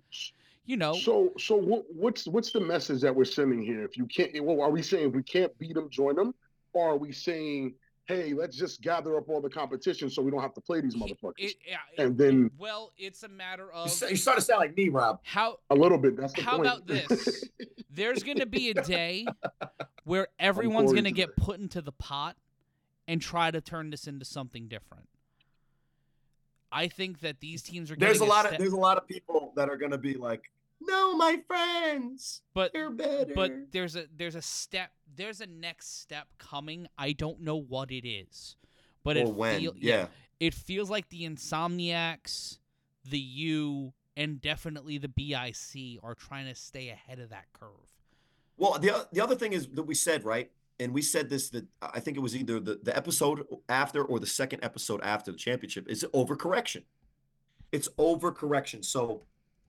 you 0.68 0.78
know. 0.78 0.94
So, 0.94 1.32
so 1.40 1.56
what, 1.56 1.86
what's 1.90 2.28
what's 2.28 2.52
the 2.52 2.60
message 2.60 3.02
that 3.02 3.16
we're 3.16 3.26
sending 3.26 3.64
here? 3.64 3.84
If 3.84 3.98
you 3.98 4.06
can't, 4.06 4.32
well, 4.44 4.62
are 4.62 4.70
we 4.70 4.84
saying 4.84 5.10
if 5.10 5.16
we 5.16 5.24
can't 5.24 5.58
beat 5.58 5.74
them, 5.74 5.90
join 5.90 6.16
them, 6.16 6.36
or 6.74 6.92
are 6.92 6.98
we 6.98 7.12
saying, 7.12 7.74
hey, 8.08 8.34
let's 8.34 8.56
just 8.56 8.82
gather 8.82 9.18
up 9.18 9.28
all 9.30 9.42
the 9.42 9.50
competition 9.50 10.10
so 10.10 10.22
we 10.22 10.32
don't 10.32 10.42
have 10.42 10.54
to 10.54 10.62
play 10.62 10.80
these 10.82 10.96
motherfuckers? 10.96 11.34
it- 11.38 11.58
it- 11.66 11.78
and 12.00 12.18
then 12.18 12.50
well 12.58 12.92
it's 12.98 13.24
a 13.24 13.28
matter 13.28 13.72
of 13.72 13.88
you 14.10 14.16
starting 14.16 14.40
to 14.42 14.46
sound 14.46 14.60
like 14.62 14.76
me, 14.78 14.90
Rob. 14.90 15.20
how 15.24 15.60
a 15.70 15.76
little 15.76 15.98
bit. 15.98 16.16
That's 16.18 16.34
the 16.34 16.42
how 16.42 16.58
point. 16.58 16.68
about 16.68 16.88
this 16.88 17.44
there's 17.90 18.24
going 18.24 18.38
to 18.40 18.46
be 18.46 18.70
a 18.70 18.74
day 18.76 19.26
where 20.06 20.28
everyone's 20.40 20.92
going 20.94 21.04
to 21.06 21.12
get 21.12 21.36
put 21.36 21.60
into 21.60 21.82
the 21.82 21.92
pot 21.92 22.36
and 23.08 23.22
try 23.22 23.52
to 23.52 23.60
turn 23.62 23.90
this 23.90 24.08
into 24.08 24.26
something 24.26 24.68
different 24.68 25.08
I 26.72 26.88
think 26.88 27.22
that 27.22 27.40
these 27.40 27.62
teams 27.62 27.92
are 27.92 27.96
There's 27.96 28.18
a 28.18 28.20
getting 28.20 28.30
lot 28.30 28.42
step- 28.42 28.52
of 28.54 28.58
there's 28.60 28.74
a 28.74 28.78
lot 28.78 28.98
of 28.98 29.08
people 29.08 29.54
that 29.56 29.70
are 29.70 29.78
gonna 29.78 29.98
be 29.98 30.16
like, 30.16 30.52
no, 30.82 31.16
my 31.16 31.40
friends, 31.48 32.42
but 32.54 32.74
they're 32.74 32.90
better. 32.90 33.32
but 33.34 33.72
there's 33.72 33.96
a 33.96 34.06
there's 34.16 34.36
a 34.36 34.42
step 34.42 34.92
there's 35.18 35.42
a 35.42 35.48
next 35.48 36.00
step 36.02 36.28
coming 36.38 36.88
i 36.98 37.12
don't 37.12 37.42
know 37.42 37.58
what 37.58 37.92
it 37.92 38.08
is 38.08 38.56
but 39.04 39.18
or 39.18 39.22
it 39.22 39.34
when, 39.34 39.60
feel, 39.60 39.74
yeah. 39.78 40.08
it 40.40 40.54
feels 40.54 40.90
like 40.90 41.10
the 41.10 41.24
insomniacs 41.28 42.60
the 43.10 43.20
u 43.20 43.94
and 44.18 44.42
definitely 44.42 44.98
the 44.98 45.08
bic 45.08 45.56
are 46.04 46.16
trying 46.16 46.48
to 46.48 46.56
stay 46.56 46.90
ahead 46.90 47.20
of 47.20 47.30
that 47.30 47.46
curve 47.54 47.70
Well, 48.58 48.80
the 48.80 49.08
the 49.14 49.22
other 49.22 49.36
thing 49.36 49.54
is 49.54 49.68
that 49.68 49.84
we 49.84 49.94
said 49.94 50.26
right, 50.26 50.52
and 50.80 50.94
we 50.94 51.02
said 51.02 51.30
this 51.30 51.50
that 51.52 51.66
I 51.82 52.00
think 52.00 52.18
it 52.18 52.22
was 52.22 52.36
either 52.36 52.60
the, 52.60 52.80
the 52.82 52.96
episode 52.96 53.46
after 53.70 54.04
or 54.04 54.20
the 54.20 54.26
second 54.26 54.64
episode 54.64 55.02
after 55.04 55.32
the 55.32 55.38
championship 55.38 55.88
is 55.88 56.04
overcorrection. 56.14 56.84
It's 57.72 57.88
overcorrection. 57.98 58.84
So 58.84 59.24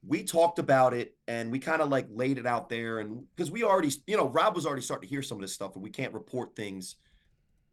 we 0.08 0.24
talked 0.24 0.58
about 0.58 0.94
it 0.94 1.14
and 1.28 1.52
we 1.52 1.58
kind 1.58 1.82
of 1.82 1.90
like 1.90 2.06
laid 2.10 2.38
it 2.38 2.46
out 2.46 2.68
there, 2.68 2.98
and 3.00 3.24
because 3.36 3.50
we 3.50 3.62
already, 3.62 3.92
you 4.06 4.16
know, 4.16 4.28
Rob 4.28 4.54
was 4.54 4.66
already 4.66 4.82
starting 4.82 5.08
to 5.08 5.14
hear 5.14 5.22
some 5.22 5.36
of 5.36 5.42
this 5.42 5.52
stuff, 5.52 5.74
and 5.74 5.82
we 5.82 5.90
can't 5.90 6.14
report 6.14 6.56
things 6.56 6.96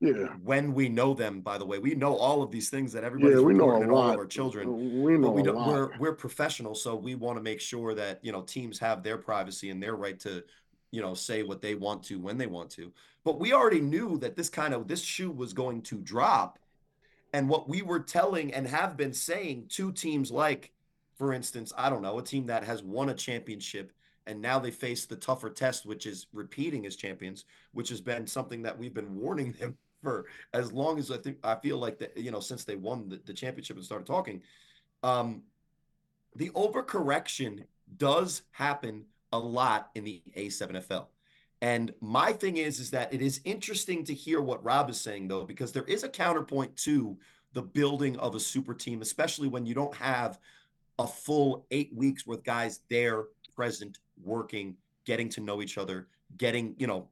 yeah, 0.02 0.28
when 0.44 0.74
we 0.74 0.90
know 0.90 1.14
them. 1.14 1.40
By 1.40 1.58
the 1.58 1.66
way, 1.66 1.80
we 1.80 1.96
know 1.96 2.16
all 2.18 2.44
of 2.44 2.52
these 2.52 2.70
things 2.70 2.92
that 2.92 3.06
everybody's 3.06 3.38
yeah, 3.38 3.42
we 3.42 3.54
know 3.54 3.72
a 3.72 3.80
and 3.80 3.90
all 3.90 4.00
lot. 4.00 4.14
of 4.14 4.20
our 4.20 4.26
children 4.26 5.02
We 5.02 5.18
know 5.18 5.30
but 5.30 5.32
we 5.32 5.42
a 5.42 5.46
don't, 5.46 5.56
lot. 5.56 5.68
we're 5.68 5.98
we're 5.98 6.14
professional, 6.14 6.76
so 6.76 6.96
we 6.96 7.16
want 7.16 7.38
to 7.38 7.42
make 7.44 7.62
sure 7.62 7.96
that 7.96 8.20
you 8.22 8.34
know 8.34 8.42
teams 8.42 8.78
have 8.80 9.02
their 9.02 9.18
privacy 9.18 9.70
and 9.70 9.82
their 9.82 9.96
right 9.96 10.20
to 10.20 10.44
you 10.92 11.02
know 11.02 11.14
say 11.14 11.44
what 11.44 11.62
they 11.62 11.76
want 11.76 12.04
to 12.04 12.20
when 12.20 12.38
they 12.38 12.48
want 12.48 12.70
to. 12.72 12.92
But 13.24 13.40
we 13.40 13.54
already 13.54 13.82
knew 13.82 14.18
that 14.20 14.36
this 14.36 14.50
kind 14.50 14.74
of 14.74 14.88
this 14.88 15.02
shoe 15.02 15.32
was 15.32 15.54
going 15.54 15.82
to 15.84 16.00
drop, 16.02 16.60
and 17.32 17.48
what 17.48 17.70
we 17.70 17.82
were 17.82 18.02
telling 18.02 18.54
and 18.54 18.68
have 18.68 18.98
been 18.98 19.14
saying 19.14 19.68
to 19.70 19.94
teams 19.94 20.32
like, 20.32 20.74
for 21.16 21.34
instance, 21.34 21.74
I 21.78 21.90
don't 21.90 22.02
know, 22.02 22.20
a 22.20 22.24
team 22.24 22.48
that 22.48 22.64
has 22.64 22.84
won 22.84 23.10
a 23.10 23.14
championship 23.14 23.92
and 24.28 24.42
now 24.42 24.60
they 24.60 24.72
face 24.72 25.06
the 25.06 25.16
tougher 25.16 25.50
test, 25.50 25.86
which 25.86 26.06
is 26.06 26.28
repeating 26.34 26.86
as 26.86 26.96
champions, 26.96 27.46
which 27.74 27.90
has 27.90 28.02
been 28.02 28.26
something 28.26 28.64
that 28.64 28.78
we've 28.78 28.94
been 28.94 29.16
warning 29.16 29.54
them 29.60 29.78
for 30.04 30.26
as 30.54 30.72
long 30.72 31.00
as 31.00 31.10
I 31.10 31.18
think 31.18 31.38
I 31.44 31.56
feel 31.56 31.78
like 31.78 31.98
that 32.00 32.16
you 32.16 32.30
know 32.30 32.40
since 32.40 32.64
they 32.64 32.76
won 32.76 33.10
the, 33.10 33.20
the 33.26 33.34
championship 33.34 33.78
and 33.78 33.86
started 33.86 34.06
talking. 34.06 34.42
Um, 35.04 35.44
the 36.36 36.50
overcorrection 36.50 37.64
does 37.98 38.42
happen 38.52 39.06
a 39.32 39.40
lot 39.40 39.90
in 39.96 40.04
the 40.04 40.22
A7FL. 40.36 41.06
And 41.62 41.94
my 42.02 42.34
thing 42.34 42.58
is, 42.58 42.80
is 42.80 42.92
that 42.92 43.14
it 43.14 43.22
is 43.22 43.40
interesting 43.46 44.04
to 44.06 44.14
hear 44.14 44.42
what 44.42 44.64
Rob 44.64 44.90
is 44.90 45.00
saying, 45.00 45.30
though, 45.30 45.46
because 45.46 45.72
there 45.72 45.84
is 45.84 46.04
a 46.04 46.10
counterpoint 46.10 46.76
to 46.78 47.18
the 47.54 47.62
building 47.62 48.18
of 48.18 48.36
a 48.36 48.40
super 48.40 48.74
team, 48.74 49.02
especially 49.02 49.48
when 49.48 49.66
you 49.66 49.74
don't 49.74 49.96
have 49.96 50.38
a 51.00 51.08
full 51.08 51.66
eight 51.72 51.94
weeks 51.94 52.26
with 52.26 52.44
guys 52.44 52.82
there, 52.90 53.26
present, 53.56 54.00
working, 54.24 54.76
getting 55.06 55.30
to 55.30 55.42
know 55.42 55.62
each 55.62 55.78
other, 55.78 56.08
getting, 56.38 56.76
you 56.78 56.88
know, 56.88 57.08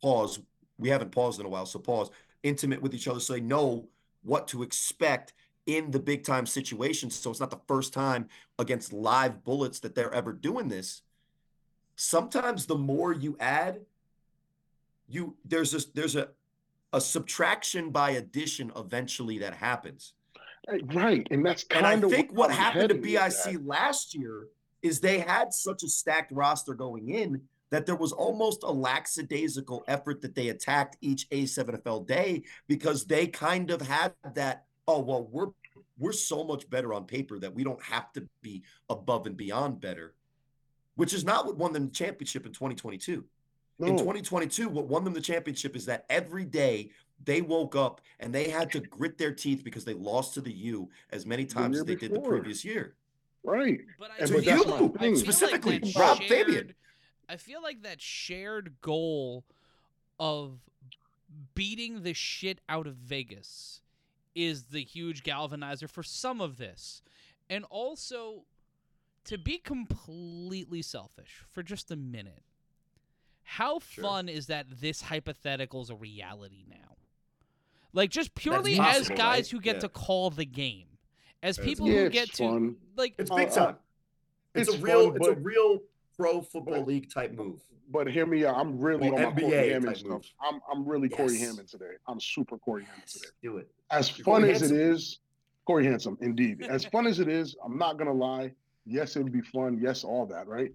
pause. 0.00 0.40
We 0.78 0.88
haven't 0.88 1.12
paused 1.12 1.40
in 1.40 1.46
a 1.46 1.48
while, 1.48 1.66
so 1.66 1.78
pause. 1.78 2.10
Intimate 2.42 2.80
with 2.80 2.94
each 2.94 3.08
other, 3.08 3.20
so 3.20 3.32
they 3.32 3.40
know 3.40 3.88
what 4.22 4.48
to 4.48 4.62
expect 4.62 5.34
in 5.66 5.90
the 5.90 5.98
big 5.98 6.24
time 6.24 6.46
situations. 6.46 7.14
So 7.14 7.30
it's 7.30 7.40
not 7.40 7.50
the 7.50 7.60
first 7.66 7.92
time 7.92 8.28
against 8.58 8.92
live 8.92 9.44
bullets 9.44 9.80
that 9.80 9.94
they're 9.94 10.12
ever 10.14 10.32
doing 10.32 10.68
this. 10.68 11.02
Sometimes 11.96 12.66
the 12.66 12.76
more 12.76 13.12
you 13.12 13.36
add, 13.40 13.80
you 15.08 15.36
there's 15.44 15.74
a 15.74 15.80
there's 15.94 16.16
a 16.16 16.28
a 16.92 17.00
subtraction 17.00 17.90
by 17.90 18.10
addition 18.12 18.72
eventually 18.76 19.38
that 19.38 19.54
happens. 19.54 20.14
Right, 20.84 21.26
and 21.30 21.44
that's 21.44 21.64
And 21.70 21.86
I 21.86 21.90
kind 21.90 22.04
of 22.04 22.10
think 22.10 22.32
what 22.32 22.50
I'm 22.50 22.56
happened 22.56 22.88
to 22.90 22.94
that. 22.94 23.44
BIC 23.44 23.60
last 23.64 24.14
year 24.14 24.48
is 24.82 25.00
they 25.00 25.18
had 25.18 25.52
such 25.52 25.82
a 25.82 25.88
stacked 25.88 26.32
roster 26.32 26.74
going 26.74 27.08
in 27.10 27.42
that 27.70 27.86
there 27.86 27.96
was 27.96 28.12
almost 28.12 28.62
a 28.62 28.70
lackadaisical 28.70 29.84
effort 29.88 30.22
that 30.22 30.34
they 30.34 30.48
attacked 30.48 30.96
each 31.00 31.28
A7FL 31.30 32.06
day 32.06 32.42
because 32.66 33.04
they 33.04 33.26
kind 33.26 33.70
of 33.70 33.82
had 33.82 34.14
that, 34.34 34.64
oh 34.86 35.00
well, 35.00 35.28
we're 35.30 35.48
we're 35.98 36.12
so 36.12 36.44
much 36.44 36.68
better 36.70 36.94
on 36.94 37.04
paper 37.04 37.38
that 37.40 37.52
we 37.52 37.64
don't 37.64 37.82
have 37.82 38.12
to 38.12 38.26
be 38.40 38.62
above 38.88 39.26
and 39.26 39.36
beyond 39.36 39.80
better, 39.80 40.14
which 40.94 41.12
is 41.12 41.24
not 41.24 41.44
what 41.44 41.56
won 41.56 41.72
them 41.72 41.86
the 41.86 41.92
championship 41.92 42.46
in 42.46 42.52
2022. 42.52 43.24
In 43.80 43.96
2022, 43.96 44.68
what 44.68 44.86
won 44.86 45.04
them 45.04 45.14
the 45.14 45.20
championship 45.20 45.76
is 45.76 45.86
that 45.86 46.04
every 46.10 46.44
day 46.44 46.90
they 47.24 47.42
woke 47.42 47.76
up 47.76 48.00
and 48.18 48.34
they 48.34 48.48
had 48.48 48.72
to 48.72 48.80
grit 48.80 49.18
their 49.18 49.32
teeth 49.32 49.62
because 49.62 49.84
they 49.84 49.94
lost 49.94 50.34
to 50.34 50.40
the 50.40 50.52
U 50.52 50.90
as 51.10 51.26
many 51.26 51.44
times 51.44 51.74
year 51.74 51.82
as 51.82 51.86
they 51.86 51.94
did 51.94 52.12
the 52.12 52.20
previous 52.20 52.64
year. 52.64 52.94
Right. 53.44 53.80
But 53.98 54.10
I 54.10 54.16
And 54.18 54.28
To 54.28 54.34
but 54.34 54.44
you, 54.44 54.96
I 54.98 55.14
specifically, 55.14 55.78
like 55.78 55.94
Rob 55.96 56.18
shared- 56.18 56.28
Fabian. 56.46 56.74
I 57.28 57.36
feel 57.36 57.62
like 57.62 57.82
that 57.82 58.00
shared 58.00 58.74
goal 58.80 59.44
of 60.18 60.58
beating 61.54 62.02
the 62.02 62.14
shit 62.14 62.60
out 62.68 62.86
of 62.86 62.96
Vegas 62.96 63.80
is 64.34 64.64
the 64.64 64.82
huge 64.82 65.22
galvanizer 65.22 65.88
for 65.88 66.02
some 66.02 66.40
of 66.40 66.56
this. 66.56 67.02
And 67.50 67.64
also 67.70 68.44
to 69.24 69.38
be 69.38 69.58
completely 69.58 70.82
selfish 70.82 71.44
for 71.50 71.62
just 71.62 71.90
a 71.90 71.96
minute. 71.96 72.42
How 73.50 73.78
Sure. 73.78 74.04
fun 74.04 74.28
is 74.28 74.48
that 74.48 74.66
this 74.78 75.00
hypothetical 75.00 75.80
is 75.80 75.88
a 75.88 75.94
reality 75.96 76.64
now? 76.68 76.96
Like 77.94 78.10
just 78.10 78.34
purely 78.34 78.78
as 78.78 79.08
guys 79.08 79.18
right? 79.18 79.48
who 79.48 79.60
get 79.60 79.76
Yeah. 79.76 79.80
to 79.80 79.88
call 79.88 80.28
the 80.28 80.44
game. 80.44 80.86
As 81.42 81.56
people 81.56 81.88
Yeah, 81.88 81.94
who 82.00 82.04
it's 82.06 82.12
get 82.14 82.28
to 82.34 82.42
fun. 82.44 82.76
like 82.96 83.14
It's 83.16 83.30
big 83.30 83.48
uh, 83.48 83.54
time. 83.54 83.76
It's, 84.54 84.68
it's 84.68 84.78
a 84.78 84.82
real, 84.82 85.06
fun, 85.08 85.16
it's 85.16 85.28
a 85.28 85.34
real 85.36 85.80
pro 86.14 86.42
football 86.42 86.74
but- 86.80 86.86
league 86.88 87.10
type 87.10 87.32
move. 87.32 87.62
But 87.90 88.06
hear 88.10 88.26
me 88.26 88.44
out. 88.44 88.54
I'm 88.58 88.78
really 88.78 89.08
Or 89.08 89.14
on 89.14 89.22
my 89.22 89.40
NBA 89.40 89.40
Corey 89.40 89.70
Hammond 89.70 89.96
stuff. 89.96 90.10
move. 90.10 90.32
I'm 90.42 90.60
I'm 90.70 90.86
really 90.86 91.08
Corey 91.08 91.38
Hammond 91.38 91.68
today. 91.68 91.92
I'm 92.06 92.20
super 92.20 92.58
Corey 92.58 92.84
Hammond 92.84 93.06
today. 93.06 93.28
Do 93.42 93.56
it. 93.56 93.70
As 93.90 94.16
You're 94.18 94.26
fun 94.26 94.44
as 94.44 94.60
it 94.60 94.74
Handsome. 94.76 94.92
is, 94.92 95.18
Corey 95.64 95.86
Handsome, 95.86 96.18
indeed. 96.20 96.64
As 96.64 96.84
fun 96.92 97.06
as 97.06 97.18
it 97.18 97.28
is, 97.28 97.56
I'm 97.64 97.78
not 97.78 97.96
gonna 97.96 98.12
lie. 98.12 98.52
Yes, 98.84 99.16
it 99.16 99.22
would 99.22 99.32
be 99.32 99.40
fun. 99.40 99.78
Yes, 99.80 100.04
all 100.04 100.26
that, 100.26 100.46
right? 100.48 100.70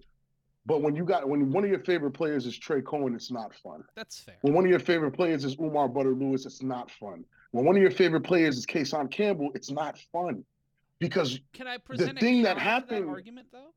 But 0.66 0.80
when 0.82 0.96
you 0.96 1.04
got 1.04 1.28
when 1.28 1.50
one 1.52 1.64
of 1.64 1.70
your 1.70 1.80
favorite 1.80 2.12
players 2.12 2.46
is 2.46 2.56
Trey 2.58 2.80
Cohen, 2.80 3.14
it's 3.14 3.30
not 3.30 3.54
fun. 3.54 3.84
that's 3.94 4.20
fair. 4.20 4.36
When 4.40 4.54
one 4.54 4.64
of 4.64 4.70
your 4.70 4.80
favorite 4.80 5.12
players 5.12 5.44
is 5.44 5.56
Umar 5.60 5.88
Butter 5.88 6.14
Lewis, 6.14 6.46
it's 6.46 6.62
not 6.62 6.90
fun. 6.90 7.24
When 7.50 7.64
one 7.66 7.76
of 7.76 7.82
your 7.82 7.90
favorite 7.90 8.22
players 8.22 8.56
is 8.56 8.66
Kason 8.66 9.10
Campbell, 9.10 9.50
it's 9.54 9.70
not 9.70 9.98
fun. 10.12 10.44
Because 11.00 11.38
Can 11.52 11.66
I 11.66 11.76
present 11.78 12.18
thing 12.18 12.42
that 12.42 12.56
counter 12.56 12.60
happened- 12.62 13.08
that 13.08 13.12
argument 13.12 13.48
though? 13.52 13.74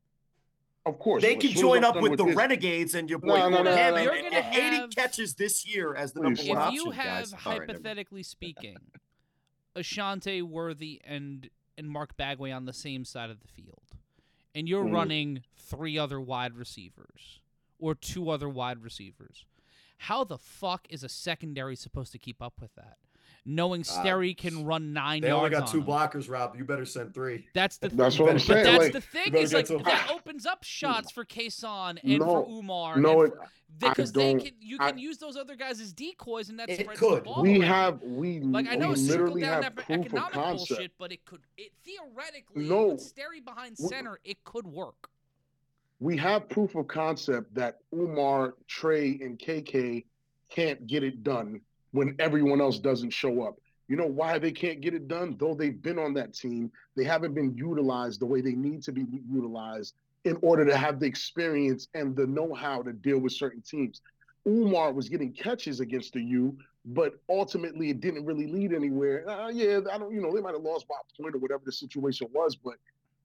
of 0.86 0.98
course 0.98 1.22
They 1.22 1.34
can 1.36 1.50
join 1.50 1.84
up 1.84 1.94
done 1.94 2.02
with 2.04 2.16
the 2.16 2.24
this- 2.24 2.34
Renegades 2.36 2.94
and 2.94 3.10
your 3.10 3.18
boy 3.18 3.28
No, 3.28 3.34
no, 3.34 3.56
Corey 3.56 3.64
no, 3.64 3.70
no, 3.70 3.76
Hammond 3.76 4.06
no. 4.06 4.12
and 4.12 4.22
You're 4.22 4.30
get 4.30 4.52
gonna 4.52 4.84
80 4.84 4.94
catches 4.94 5.34
this 5.34 5.66
year 5.66 5.94
as 5.94 6.12
the 6.14 6.20
number 6.22 6.42
one 6.44 6.68
if 6.68 6.72
you 6.74 6.90
have 6.92 7.04
guys. 7.04 7.32
All 7.34 7.38
right, 7.52 7.60
never 7.60 7.72
hypothetically 7.72 8.22
speaking 8.22 8.76
Ashante 9.76 10.42
Worthy 10.42 11.02
and 11.04 11.50
and 11.76 11.88
Mark 11.90 12.16
Bagway 12.16 12.54
on 12.56 12.64
the 12.64 12.72
same 12.72 13.04
side 13.04 13.28
of 13.30 13.40
the 13.40 13.48
field 13.48 13.82
and 14.54 14.68
you're 14.68 14.84
Mhm. 14.84 14.92
running 14.92 15.44
three 15.56 15.98
other 15.98 16.20
wide 16.20 16.54
receivers 16.54 17.40
or 17.78 17.94
two 17.94 18.30
other 18.30 18.48
wide 18.48 18.78
receivers 18.82 19.44
how 20.02 20.22
the 20.24 20.38
fuck 20.38 20.86
is 20.90 21.02
a 21.02 21.08
secondary 21.08 21.74
supposed 21.76 22.12
to 22.12 22.18
keep 22.18 22.40
up 22.40 22.60
with 22.60 22.74
that 22.76 22.98
knowing 23.48 23.80
uh, 23.80 23.84
Sterry 23.84 24.34
can 24.36 24.64
run 24.64 24.92
9 24.92 25.22
They 25.22 25.28
yards 25.28 25.38
only 25.38 25.50
got 25.50 25.62
on 25.62 25.72
two 25.72 25.78
him? 25.80 25.86
blockers, 25.86 26.30
Rob. 26.30 26.54
You 26.56 26.64
better 26.64 26.84
send 26.84 27.14
three. 27.14 27.46
that's 27.54 27.78
the 27.78 27.88
That's 27.88 28.18
You 28.18 28.24
what 28.26 28.32
I'm 28.32 28.36
better- 28.36 28.46
but 28.48 28.54
saying. 28.54 28.64
that's 28.64 28.84
Like, 28.84 28.92
the 28.92 29.00
thing 29.00 29.34
is 29.34 29.52
like 29.54 29.66
to 29.66 29.76
him. 29.78 29.82
that 29.84 30.10
opens 30.12 30.44
up 30.46 30.62
shots 30.62 31.10
for 31.10 31.24
Kason 31.24 31.98
and 32.04 32.18
No, 32.18 32.26
for 32.26 32.46
Umar 32.50 32.98
no, 32.98 33.22
and 33.22 33.32
it- 33.32 33.36
for, 33.36 33.48
because 33.90 34.12
they 34.12 34.32
don't- 34.34 34.44
can 34.44 34.52
you 34.60 34.76
I- 34.80 34.90
can 34.90 34.98
use 34.98 35.18
those 35.18 35.36
other 35.36 35.56
guys 35.56 35.80
as 35.80 35.92
decoys 35.92 36.50
and 36.50 36.58
that 36.60 36.68
It 36.68 36.80
spreads 36.80 37.00
could. 37.00 37.18
the 37.18 37.22
ball 37.22 37.42
we 37.42 37.52
around. 37.60 37.62
have 37.62 38.02
we, 38.02 38.40
Like 38.40 38.68
I 38.68 38.74
know 38.76 38.88
we 38.88 38.92
it's 38.94 39.02
circle 39.06 39.24
literally 39.24 39.40
down 39.42 39.62
have 39.62 39.76
that 39.76 39.86
proof 39.86 39.98
of 40.00 40.04
economic 40.06 40.32
concept. 40.32 40.68
bullshit, 40.68 40.92
but 40.98 41.12
it 41.12 41.24
could 41.24 41.40
it 41.56 41.72
theoretically 41.84 42.64
No. 42.68 42.88
with 42.88 43.00
Sterry 43.00 43.40
behind 43.44 43.76
We- 43.80 43.88
center, 43.88 44.20
it 44.24 44.42
could 44.44 44.66
work. 44.66 45.08
we 46.00 46.16
have 46.18 46.48
proof 46.48 46.74
of 46.76 46.86
concept 46.86 47.54
that 47.54 47.78
Umar, 47.94 48.54
Trey, 48.66 49.18
and 49.22 49.38
KK 49.38 50.04
can't 50.50 50.86
get 50.86 51.02
it 51.02 51.22
done 51.22 51.60
when 51.92 52.14
everyone 52.18 52.60
else 52.60 52.78
doesn't 52.78 53.10
show 53.10 53.42
up. 53.42 53.58
You 53.88 53.96
know 53.96 54.06
why 54.06 54.38
they 54.38 54.52
can't 54.52 54.80
get 54.80 54.92
it 54.94 55.08
done? 55.08 55.36
Though 55.38 55.54
they've 55.54 55.80
been 55.80 55.98
on 55.98 56.12
that 56.14 56.34
team, 56.34 56.70
they 56.94 57.04
haven't 57.04 57.34
been 57.34 57.56
utilized 57.56 58.20
the 58.20 58.26
way 58.26 58.42
they 58.42 58.52
need 58.52 58.82
to 58.82 58.92
be 58.92 59.06
utilized 59.30 59.94
in 60.24 60.38
order 60.42 60.66
to 60.66 60.76
have 60.76 61.00
the 61.00 61.06
experience 61.06 61.88
and 61.94 62.14
the 62.14 62.26
know-how 62.26 62.82
to 62.82 62.92
deal 62.92 63.18
with 63.18 63.32
certain 63.32 63.62
teams. 63.62 64.02
Umar 64.46 64.92
was 64.92 65.08
getting 65.08 65.32
catches 65.32 65.80
against 65.80 66.12
the 66.12 66.20
U, 66.20 66.56
but 66.84 67.14
ultimately 67.28 67.90
it 67.90 68.00
didn't 68.00 68.24
really 68.24 68.46
lead 68.46 68.72
anywhere. 68.72 69.28
Uh, 69.28 69.48
yeah, 69.48 69.80
I 69.90 69.98
don't, 69.98 70.12
you 70.12 70.20
know, 70.20 70.34
they 70.34 70.40
might 70.40 70.54
have 70.54 70.62
lost 70.62 70.86
by 70.88 70.94
a 70.96 71.22
point 71.22 71.34
or 71.34 71.38
whatever 71.38 71.62
the 71.64 71.72
situation 71.72 72.28
was, 72.32 72.56
but 72.56 72.74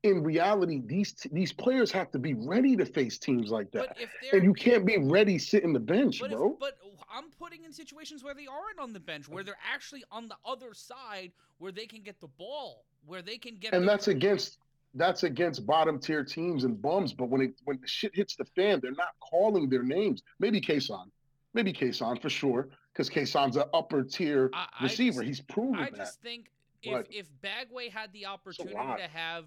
in 0.04 0.22
reality, 0.22 0.82
these 0.86 1.14
t- 1.14 1.30
these 1.32 1.54
players 1.54 1.90
have 1.92 2.12
to 2.12 2.20
be 2.20 2.34
ready 2.34 2.76
to 2.76 2.86
face 2.86 3.18
teams 3.18 3.52
like 3.52 3.72
that, 3.72 3.98
if 3.98 4.34
and 4.34 4.44
you 4.44 4.54
can't 4.54 4.86
be 4.86 4.98
ready 4.98 5.38
sitting 5.38 5.72
the 5.72 5.80
bench, 5.80 6.20
but, 6.20 6.32
if, 6.32 6.38
bro. 6.38 6.58
but 6.60 6.78
I'm 7.14 7.30
putting 7.40 7.64
in 7.64 7.72
situations 7.72 8.24
where 8.24 8.34
they 8.34 8.48
aren't 8.48 8.80
on 8.80 8.92
the 8.94 9.00
bench, 9.00 9.30
where 9.30 9.44
they're 9.44 9.56
actually 9.72 10.04
on 10.12 10.28
the 10.28 10.36
other 10.46 10.74
side, 10.74 11.32
where 11.60 11.72
they 11.72 11.86
can 11.86 12.02
get 12.02 12.20
the 12.20 12.28
ball, 12.28 12.84
where 13.06 13.22
they 13.22 13.38
can 13.38 13.56
get. 13.58 13.74
and 13.74 13.88
that's 13.88 14.08
against 14.08 14.58
that's 14.96 15.24
against 15.24 15.66
bottom 15.66 16.00
tier 16.00 16.24
teams 16.24 16.64
and 16.64 16.82
bums. 16.82 17.14
But 17.14 17.30
when 17.30 17.42
it 17.42 17.54
when 17.66 17.80
the 17.82 17.88
shit 17.88 18.16
hits 18.16 18.36
the 18.36 18.46
fan, 18.46 18.80
they're 18.82 18.92
not 18.92 19.14
calling 19.20 19.70
their 19.70 19.84
names. 19.84 20.24
Maybe 20.40 20.60
Kason, 20.60 21.10
maybe 21.54 21.72
Kason 21.72 22.20
for 22.22 22.30
sure, 22.30 22.70
because 22.92 23.10
Kason's 23.10 23.58
an 23.58 23.64
upper 23.74 24.04
tier 24.04 24.50
receiver. 24.82 25.22
just- 25.24 25.28
He's 25.28 25.42
proven 25.42 25.76
I 25.84 25.90
that. 25.92 25.96
just 25.98 26.22
think 26.22 26.52
if 26.82 26.92
But- 26.92 27.14
if 27.14 27.28
Bagway 27.44 27.90
had 27.90 28.12
the 28.12 28.26
opportunity 28.26 28.74
to 29.02 29.08
have 29.08 29.46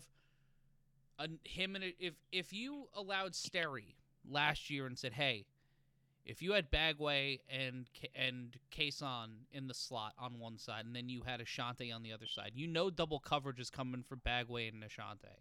a, 1.18 1.28
him 1.44 1.74
and 1.74 1.84
a, 1.84 1.94
if 1.98 2.14
if 2.30 2.52
you 2.52 2.88
allowed 2.94 3.32
Sterry 3.34 3.94
last 4.28 4.68
year 4.70 4.86
and 4.86 4.98
said, 4.98 5.12
"Hey, 5.12 5.46
if 6.26 6.42
you 6.42 6.52
had 6.52 6.70
Bagway 6.70 7.38
and 7.48 7.86
and 8.14 8.56
Kason 8.76 9.28
in 9.52 9.68
the 9.68 9.74
slot 9.74 10.12
on 10.18 10.38
one 10.38 10.58
side, 10.58 10.84
and 10.84 10.94
then 10.94 11.08
you 11.08 11.22
had 11.24 11.40
Ashante 11.40 11.94
on 11.94 12.02
the 12.02 12.12
other 12.12 12.26
side, 12.26 12.52
you 12.54 12.66
know 12.66 12.90
double 12.90 13.20
coverage 13.20 13.60
is 13.60 13.70
coming 13.70 14.02
for 14.02 14.16
Bagway 14.16 14.68
and 14.68 14.82
Ashante. 14.82 15.38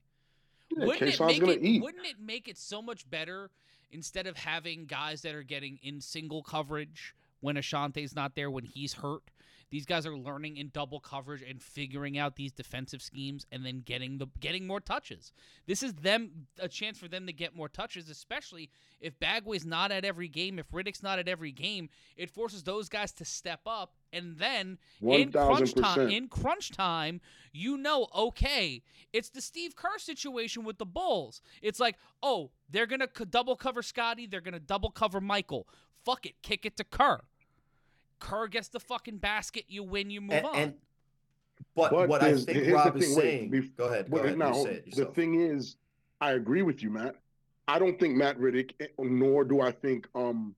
Yeah, 0.70 0.86
wouldn't 0.86 1.14
it 1.14 1.20
make 1.20 1.42
it? 1.42 1.64
eat. 1.64 1.82
Wouldn't 1.82 2.06
it 2.06 2.20
make 2.20 2.48
it 2.48 2.58
so 2.58 2.82
much 2.82 3.10
better 3.10 3.50
instead 3.92 4.28
of 4.28 4.38
having 4.38 4.86
guys 4.86 5.24
that 5.24 5.34
are 5.34 5.44
getting 5.44 5.80
in 5.82 6.02
single 6.02 6.44
coverage 6.44 7.16
when 7.42 7.56
Ashante's 7.56 8.16
not 8.16 8.36
there 8.36 8.52
when 8.52 8.66
he's 8.66 8.94
hurt? 8.94 9.24
These 9.72 9.86
guys 9.86 10.06
are 10.06 10.16
learning 10.16 10.58
in 10.58 10.70
double 10.70 11.00
coverage 11.00 11.42
and 11.42 11.62
figuring 11.62 12.18
out 12.18 12.36
these 12.36 12.52
defensive 12.52 13.02
schemes 13.02 13.46
and 13.52 13.66
then 13.66 13.82
getting 13.84 14.20
the 14.20 14.28
getting 14.40 14.68
more 14.68 14.80
touches. 14.80 15.34
This 15.66 15.82
is 15.82 15.94
them 15.96 16.48
a 16.60 16.68
chance 16.68 16.98
for 16.98 17.08
them 17.08 17.26
to 17.26 17.34
get 17.34 17.56
more 17.56 17.68
touches, 17.68 18.10
especially 18.10 18.70
if 19.02 19.20
Bagway's 19.20 19.66
not 19.66 19.92
at 19.92 20.06
every 20.06 20.28
game, 20.28 20.60
if 20.60 20.72
Riddick's 20.72 21.04
not 21.04 21.20
at 21.20 21.28
every 21.28 21.52
game, 21.52 21.90
it 22.16 22.30
forces 22.30 22.64
those 22.64 22.90
guys 22.90 23.12
to 23.14 23.26
step 23.26 23.62
up 23.66 23.94
and 24.14 24.38
then 24.38 24.78
One 25.00 25.20
in 25.20 25.32
crunch 25.32 25.74
time 25.74 26.10
in 26.10 26.28
crunch 26.28 26.72
time, 26.72 27.20
you 27.52 27.78
know, 27.78 28.08
okay, 28.16 28.84
it's 29.14 29.30
the 29.30 29.42
Steve 29.42 29.76
Kerr 29.76 29.98
situation 29.98 30.64
with 30.64 30.78
the 30.78 30.86
Bulls. 30.86 31.42
It's 31.62 31.80
like, 31.80 31.98
oh, 32.22 32.52
they're 32.70 32.88
gonna 32.88 33.10
c- 33.18 33.26
double 33.26 33.56
cover 33.56 33.82
Scotty, 33.82 34.28
they're 34.28 34.42
gonna 34.42 34.60
double 34.60 34.92
cover 34.92 35.20
Michael. 35.20 35.68
Fuck 36.04 36.26
it, 36.28 36.36
kick 36.44 36.66
it 36.66 36.78
to 36.78 36.84
Kerr. 36.84 37.22
Kerr 38.20 38.48
gets 38.48 38.68
the 38.70 38.80
fucking 38.80 39.18
basket. 39.18 39.66
You 39.68 39.84
win. 39.84 40.10
You 40.10 40.22
move 40.22 40.32
And, 40.34 40.46
on. 40.46 40.56
and 40.56 40.74
but, 41.76 41.92
But 41.92 42.10
what 42.10 42.22
I 42.24 42.36
think 42.36 42.74
Rob 42.74 42.96
is 42.98 43.08
thing, 43.08 43.16
wait, 43.16 43.22
saying. 43.24 43.52
bef- 43.52 43.76
go 43.76 43.86
ahead. 43.86 44.10
Go 44.10 44.18
But 44.18 44.26
ahead. 44.26 44.38
now 44.38 44.54
say 44.54 44.84
the 44.96 45.06
thing 45.06 45.40
is, 45.42 45.76
I 46.22 46.32
agree 46.34 46.62
with 46.62 46.82
you, 46.84 46.90
Matt. 46.90 47.16
I 47.68 47.80
don't 47.80 48.00
think 48.00 48.16
Matt 48.16 48.38
Riddick, 48.40 48.72
eh, 48.80 48.88
nor 49.00 49.44
do 49.44 49.62
I 49.62 49.72
think 49.72 50.08
um 50.16 50.56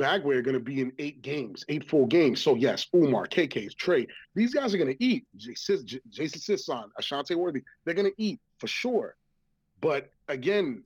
Bagway 0.00 0.34
are 0.34 0.42
going 0.42 0.54
to 0.54 0.60
be 0.60 0.80
in 0.80 0.92
eight 0.98 1.22
games, 1.22 1.64
eight 1.68 1.88
full 1.88 2.06
games. 2.06 2.42
So 2.42 2.56
yes, 2.56 2.88
Umar, 2.94 3.28
KK, 3.28 3.72
Trey, 3.76 4.08
these 4.34 4.52
guys 4.52 4.74
are 4.74 4.78
going 4.78 4.92
to 4.92 5.04
eat. 5.04 5.24
Jason, 5.36 5.86
J- 5.86 6.00
Jason 6.08 6.40
Sisson, 6.40 6.90
Ashante 7.00 7.36
Worthy, 7.36 7.62
they're 7.84 7.94
going 7.94 8.10
to 8.10 8.20
eat 8.22 8.40
for 8.58 8.66
sure. 8.66 9.14
But 9.80 10.10
again, 10.28 10.82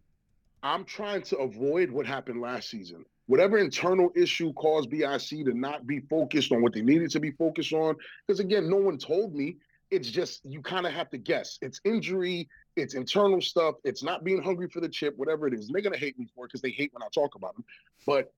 I'm 0.63 0.85
trying 0.85 1.23
to 1.23 1.39
avoid 1.39 1.91
what 1.91 2.05
happened 2.05 2.43
last 2.43 2.69
season. 2.69 3.07
Whatever 3.29 3.59
internal 3.59 4.11
issue 4.17 4.53
caused 4.55 4.89
BIC 4.89 5.45
to 5.45 5.53
not 5.53 5.87
be 5.87 6.01
focused 6.01 6.51
on 6.51 6.63
what 6.63 6.73
they 6.73 6.81
needed 6.81 7.11
to 7.11 7.21
be 7.21 7.31
focused 7.31 7.75
on, 7.75 7.95
because 8.27 8.41
again, 8.41 8.69
no 8.69 8.77
one 8.77 8.99
told 8.99 9.35
me. 9.35 9.57
It's 9.91 10.11
just 10.11 10.45
you 10.45 10.61
kind 10.61 10.87
of 10.87 10.93
have 10.93 11.09
to 11.11 11.19
guess. 11.19 11.59
It's 11.63 11.81
injury, 11.85 12.49
it's 12.77 12.95
internal 12.95 13.41
stuff, 13.41 13.77
it's 13.85 14.03
not 14.03 14.23
being 14.23 14.43
hungry 14.43 14.69
for 14.69 14.81
the 14.81 14.89
chip, 14.89 15.17
whatever 15.17 15.47
it 15.47 15.55
is. 15.55 15.67
And 15.67 15.75
they're 15.75 15.83
gonna 15.83 15.97
hate 15.97 16.19
me 16.19 16.27
for 16.35 16.45
it 16.45 16.49
because 16.49 16.61
they 16.61 16.71
hate 16.71 16.93
when 16.93 17.03
I 17.03 17.07
talk 17.15 17.37
about 17.37 17.55
them. 17.55 17.65
But 18.07 18.33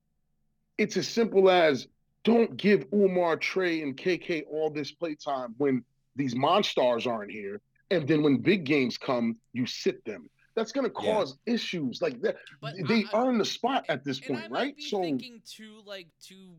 it's 0.78 0.96
as 0.96 1.08
simple 1.08 1.50
as 1.50 1.88
don't 2.22 2.56
give 2.56 2.86
Umar, 2.92 3.36
Trey, 3.36 3.82
and 3.82 3.96
KK 3.96 4.44
all 4.50 4.70
this 4.70 4.92
playtime 4.92 5.54
when 5.58 5.84
these 6.16 6.34
monsters 6.34 7.06
aren't 7.06 7.30
here. 7.30 7.60
And 7.90 8.06
then 8.06 8.22
when 8.22 8.38
big 8.38 8.64
games 8.64 8.98
come, 8.98 9.36
you 9.52 9.66
sit 9.66 10.04
them. 10.04 10.30
That's 10.60 10.72
gonna 10.72 10.88
Yeah. 10.88 11.14
cause 11.14 11.38
issues 11.46 12.02
like 12.02 12.20
that. 12.20 12.36
But 12.60 12.74
they 12.86 13.04
I- 13.04 13.08
I- 13.18 13.26
earn 13.26 13.38
the 13.38 13.46
spot 13.46 13.86
at 13.88 14.04
this 14.04 14.18
and 14.18 14.26
point, 14.26 14.44
I 14.44 14.48
might 14.48 14.58
right? 14.58 14.76
be 14.76 14.82
So 14.82 15.00
thinking 15.00 15.40
too 15.46 15.80
like 15.86 16.08
too 16.20 16.54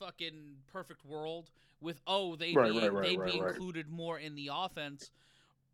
fucking 0.00 0.56
perfect 0.66 1.04
world 1.04 1.48
with 1.80 2.00
oh 2.08 2.34
they'd 2.34 2.56
Right, 2.56 2.72
be 2.72 2.80
right, 2.80 2.92
right, 2.92 3.04
they'd 3.04 3.18
right, 3.18 3.32
be 3.32 3.40
right. 3.40 3.50
included 3.50 3.88
more 3.88 4.18
in 4.18 4.34
the 4.34 4.50
offense, 4.52 5.12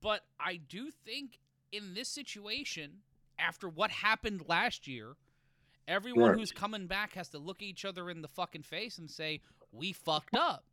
but 0.02 0.24
I 0.38 0.56
do 0.56 0.90
think 0.90 1.38
in 1.72 1.94
this 1.94 2.10
situation 2.10 3.02
after 3.38 3.66
what 3.66 3.90
happened 3.90 4.46
last 4.46 4.86
year, 4.86 5.16
everyone 5.86 6.30
Right. 6.30 6.38
who's 6.38 6.52
coming 6.52 6.86
back 6.86 7.14
has 7.14 7.30
to 7.30 7.38
look 7.38 7.62
each 7.62 7.86
other 7.86 8.10
in 8.10 8.20
the 8.20 8.28
fucking 8.28 8.64
face 8.64 8.98
and 8.98 9.10
say 9.10 9.40
we 9.72 9.94
fucked 9.94 10.34
up. 10.34 10.64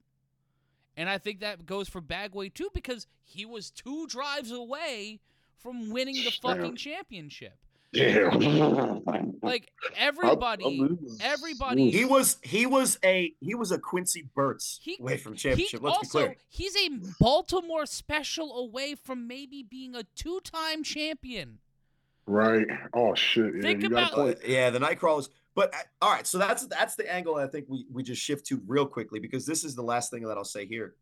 And 0.98 1.10
I 1.10 1.20
think 1.20 1.40
that 1.40 1.66
goes 1.66 1.88
for 1.88 2.02
Bagway 2.02 2.54
too 2.54 2.70
because 2.74 3.08
he 3.24 3.46
was 3.46 3.72
two 3.72 4.08
drives 4.08 4.52
away 4.52 5.22
from 5.62 5.90
winning 5.90 6.16
the 6.16 6.32
fucking 6.42 6.76
championship. 6.76 7.54
damn. 7.94 9.02
Like 9.42 9.72
everybody, 9.96 10.82
everybody- 11.22 11.92
He 11.92 12.04
was 12.06 12.38
he 12.44 12.66
was 12.66 13.00
a 13.04 13.34
he 13.40 13.56
was 13.56 13.72
a 13.72 13.78
Quincy 13.80 14.28
Burtz 14.36 14.80
He- 14.82 14.98
away 15.00 15.18
from 15.18 15.34
he 15.34 15.40
championship. 15.40 15.82
Let's 15.82 15.98
also 15.98 16.20
be 16.20 16.26
clear. 16.26 16.38
he's 16.50 16.76
a 16.76 16.90
Baltimore 17.20 17.86
special 17.86 18.58
away 18.58 18.96
from 18.96 19.28
maybe 19.28 19.64
being 19.64 19.96
a 19.96 20.04
two-time 20.16 20.84
champion. 20.84 21.60
Right. 22.28 22.66
Oh 22.94 23.14
shit. 23.16 23.56
Yeah, 23.56 23.62
Think 23.62 23.84
you 23.84 23.90
got 23.90 23.98
a 23.98 24.14
about- 24.14 24.14
point. 24.16 24.38
Uh, 24.40 24.48
yeah, 24.48 24.70
the 24.72 24.80
Nightcrawlers. 24.80 25.30
But 25.54 25.74
uh, 25.74 25.78
all 26.02 26.12
right, 26.12 26.28
so 26.28 26.38
that's 26.38 26.66
that's 26.68 26.96
the 26.96 27.10
angle 27.10 27.36
I 27.36 27.48
think 27.48 27.68
we 27.70 27.86
we 27.94 28.04
just 28.04 28.22
shift 28.22 28.46
to 28.48 28.62
real 28.68 28.86
quickly 28.86 29.20
because 29.20 29.46
this 29.46 29.64
is 29.64 29.74
the 29.76 29.84
last 29.84 30.12
thing 30.12 30.24
that 30.24 30.38
I'll 30.38 30.44
say 30.44 30.66
here. 30.66 30.96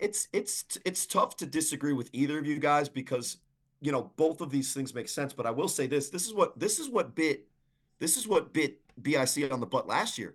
It's 0.00 0.28
it's 0.32 0.64
it's 0.84 1.06
tough 1.06 1.36
to 1.38 1.46
disagree 1.46 1.92
with 1.92 2.10
either 2.12 2.38
of 2.38 2.46
you 2.46 2.58
guys 2.58 2.88
because 2.88 3.38
you 3.80 3.92
know 3.92 4.12
both 4.16 4.40
of 4.40 4.50
these 4.50 4.72
things 4.74 4.94
make 4.94 5.08
sense. 5.08 5.32
But 5.32 5.46
I 5.46 5.50
will 5.50 5.68
say 5.68 5.86
this: 5.86 6.10
this 6.10 6.26
is 6.26 6.34
what 6.34 6.58
this 6.58 6.78
is 6.78 6.88
what 6.88 7.14
bit 7.14 7.46
this 7.98 8.16
is 8.16 8.26
what 8.28 8.52
bit 8.52 8.80
BIC 9.00 9.50
on 9.52 9.60
the 9.60 9.66
butt 9.66 9.86
last 9.86 10.18
year. 10.18 10.34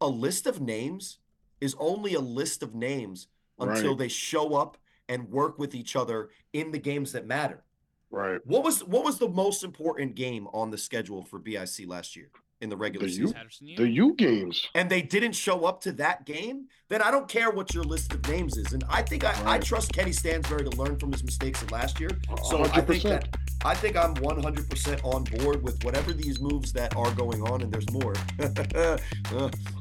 A 0.00 0.08
list 0.08 0.46
of 0.46 0.60
names 0.60 1.18
is 1.60 1.74
only 1.78 2.14
a 2.14 2.20
list 2.20 2.62
of 2.62 2.74
names 2.74 3.28
until 3.58 3.90
Right. 3.90 3.98
they 3.98 4.08
show 4.08 4.54
up 4.54 4.76
and 5.08 5.30
work 5.30 5.58
with 5.58 5.74
each 5.74 5.96
other 5.96 6.30
in 6.52 6.72
the 6.72 6.78
games 6.78 7.12
that 7.12 7.26
matter. 7.26 7.62
Right. 8.10 8.40
What 8.44 8.64
was 8.64 8.84
what 8.84 9.04
was 9.04 9.18
the 9.18 9.28
most 9.28 9.64
important 9.64 10.14
game 10.14 10.46
on 10.52 10.70
the 10.70 10.78
schedule 10.78 11.24
for 11.24 11.38
BIC 11.38 11.86
last 11.86 12.16
year 12.16 12.30
in 12.64 12.70
the 12.70 12.76
regular 12.76 13.06
The 13.06 13.12
U- 13.12 13.18
season? 13.18 13.34
Patterson. 13.34 13.68
The 13.76 13.88
U 13.88 14.14
games. 14.14 14.66
And 14.74 14.90
they 14.90 15.02
didn't 15.02 15.34
show 15.34 15.64
up 15.66 15.80
to 15.82 15.92
that 15.92 16.24
game, 16.26 16.66
then 16.88 17.00
I 17.02 17.10
don't 17.12 17.28
care 17.28 17.50
what 17.50 17.72
your 17.72 17.84
list 17.84 18.12
of 18.12 18.26
names 18.28 18.56
is. 18.56 18.72
And 18.72 18.82
I 18.88 19.02
think 19.02 19.22
I, 19.22 19.34
I 19.54 19.58
trust 19.60 19.92
Kenny 19.92 20.10
Stansbury 20.12 20.64
to 20.68 20.70
learn 20.76 20.98
from 20.98 21.12
his 21.12 21.22
mistakes 21.22 21.62
of 21.62 21.70
last 21.70 22.00
year. 22.00 22.10
So 22.48 22.64
I 22.64 22.80
think 22.80 23.02
that 23.04 23.28
I 23.64 23.74
think 23.74 23.96
I'm 23.96 24.14
100% 24.16 25.04
on 25.04 25.24
board 25.24 25.62
with 25.62 25.82
whatever 25.84 26.12
these 26.12 26.40
moves 26.40 26.72
that 26.72 26.96
are 26.96 27.10
going 27.12 27.42
on, 27.42 27.62
and 27.62 27.72
there's 27.72 27.88
more. 27.90 28.14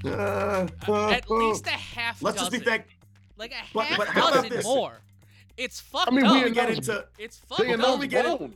At 0.06 1.30
least 1.30 1.68
a 1.68 1.72
half 1.72 2.22
Let's 2.22 2.38
just 2.40 2.52
dozen. 2.52 2.60
be 2.60 2.66
thank. 2.66 2.86
like 3.38 3.52
a 3.52 3.56
But- 3.74 3.86
half 3.88 3.98
but 3.98 4.08
how 4.08 4.28
about 4.30 4.34
dozen 4.44 4.50
this? 4.52 4.66
more. 4.66 5.00
It's 5.58 5.80
fucked 5.80 6.12
mean, 6.12 6.26
up. 6.26 6.34
we 6.34 6.44
We 6.46 6.52
get 6.52 6.70
announced- 6.70 6.90
into 6.90 7.06
it's 7.20 7.38
fucked 7.40 7.62
up. 7.62 7.68
announced 7.68 7.84
announced 7.86 8.10
get 8.10 8.26
it- 8.26 8.40
Bone. 8.40 8.54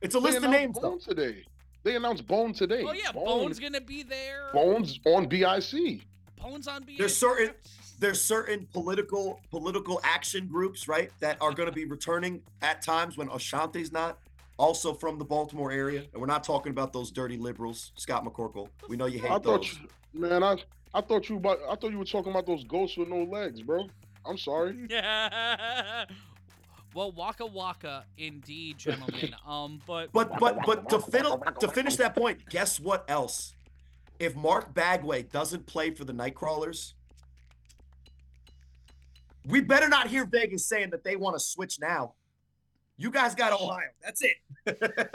it's 0.00 0.14
a 0.14 0.18
They 0.18 0.24
list 0.24 0.44
of 0.44 0.50
names 0.50 0.76
though. 0.80 0.98
Today. 0.98 1.44
They 1.86 1.94
announced 1.94 2.26
Bone 2.26 2.52
today. 2.52 2.82
Oh 2.84 2.90
yeah, 2.90 3.12
Bone, 3.12 3.24
Bones 3.24 3.60
gonna 3.60 3.80
be 3.80 4.02
there. 4.02 4.50
Bones 4.52 4.98
on 5.06 5.26
BIC. 5.26 6.00
Bones 6.36 6.66
on 6.66 6.82
BIC. 6.82 6.98
There's 6.98 7.16
certain- 7.16 7.54
there's 8.00 8.20
certain 8.20 8.66
political 8.72 9.40
political 9.52 10.00
action 10.02 10.48
groups, 10.48 10.88
right, 10.88 11.12
that 11.20 11.40
are 11.40 11.52
going 11.52 11.68
to 11.68 11.72
be 11.72 11.84
returning 11.84 12.42
at 12.60 12.82
times 12.82 13.16
when 13.16 13.28
Ashanti's 13.28 13.92
not. 13.92 14.18
Also 14.58 14.94
from 14.94 15.16
the 15.18 15.24
Baltimore 15.24 15.70
area, 15.70 16.00
and 16.12 16.20
we're 16.20 16.26
not 16.26 16.42
talking 16.42 16.70
about 16.70 16.92
those 16.92 17.10
dirty 17.10 17.36
liberals, 17.36 17.92
Scott 17.96 18.24
McCorkle. 18.24 18.68
We 18.88 18.96
know 18.96 19.06
you 19.06 19.20
hate 19.20 19.30
I 19.30 19.34
thought, 19.34 19.42
those. 19.62 19.78
you, 20.12 20.20
man, 20.20 20.42
I 20.42 20.56
I 20.92 21.02
thought 21.02 21.28
you 21.28 21.36
about, 21.36 21.60
I 21.70 21.76
thought 21.76 21.92
you 21.92 21.98
were 21.98 22.04
talking 22.04 22.32
about 22.32 22.46
those 22.46 22.64
ghosts 22.64 22.96
with 22.96 23.08
no 23.08 23.22
legs, 23.22 23.62
bro. 23.62 23.86
I'm 24.24 24.38
sorry. 24.38 24.88
Well, 26.96 27.12
Waka 27.12 27.44
Waka, 27.44 28.06
indeed, 28.16 28.78
gentlemen. 28.78 29.34
Um, 29.46 29.80
but 29.86 30.10
But 30.12 30.40
but 30.40 30.64
but 30.64 30.88
to 30.88 30.98
fin- 30.98 31.40
to 31.60 31.68
finish 31.68 31.96
that 31.96 32.16
point, 32.16 32.48
guess 32.48 32.80
what 32.80 33.04
else? 33.08 33.54
If 34.18 34.34
Mark 34.34 34.72
Bagway 34.74 35.30
doesn't 35.30 35.66
play 35.66 35.90
for 35.90 36.04
the 36.06 36.14
Nightcrawlers, 36.14 36.94
we 39.46 39.60
better 39.60 39.88
not 39.88 40.08
hear 40.08 40.24
Vegas 40.24 40.64
saying 40.64 40.90
that 40.90 41.04
they 41.04 41.16
want 41.16 41.36
to 41.36 41.40
switch 41.40 41.78
now. 41.80 42.14
You 42.96 43.10
guys 43.10 43.34
got 43.34 43.52
Ohio. 43.52 43.90
That's 44.02 44.22
it. 44.22 44.36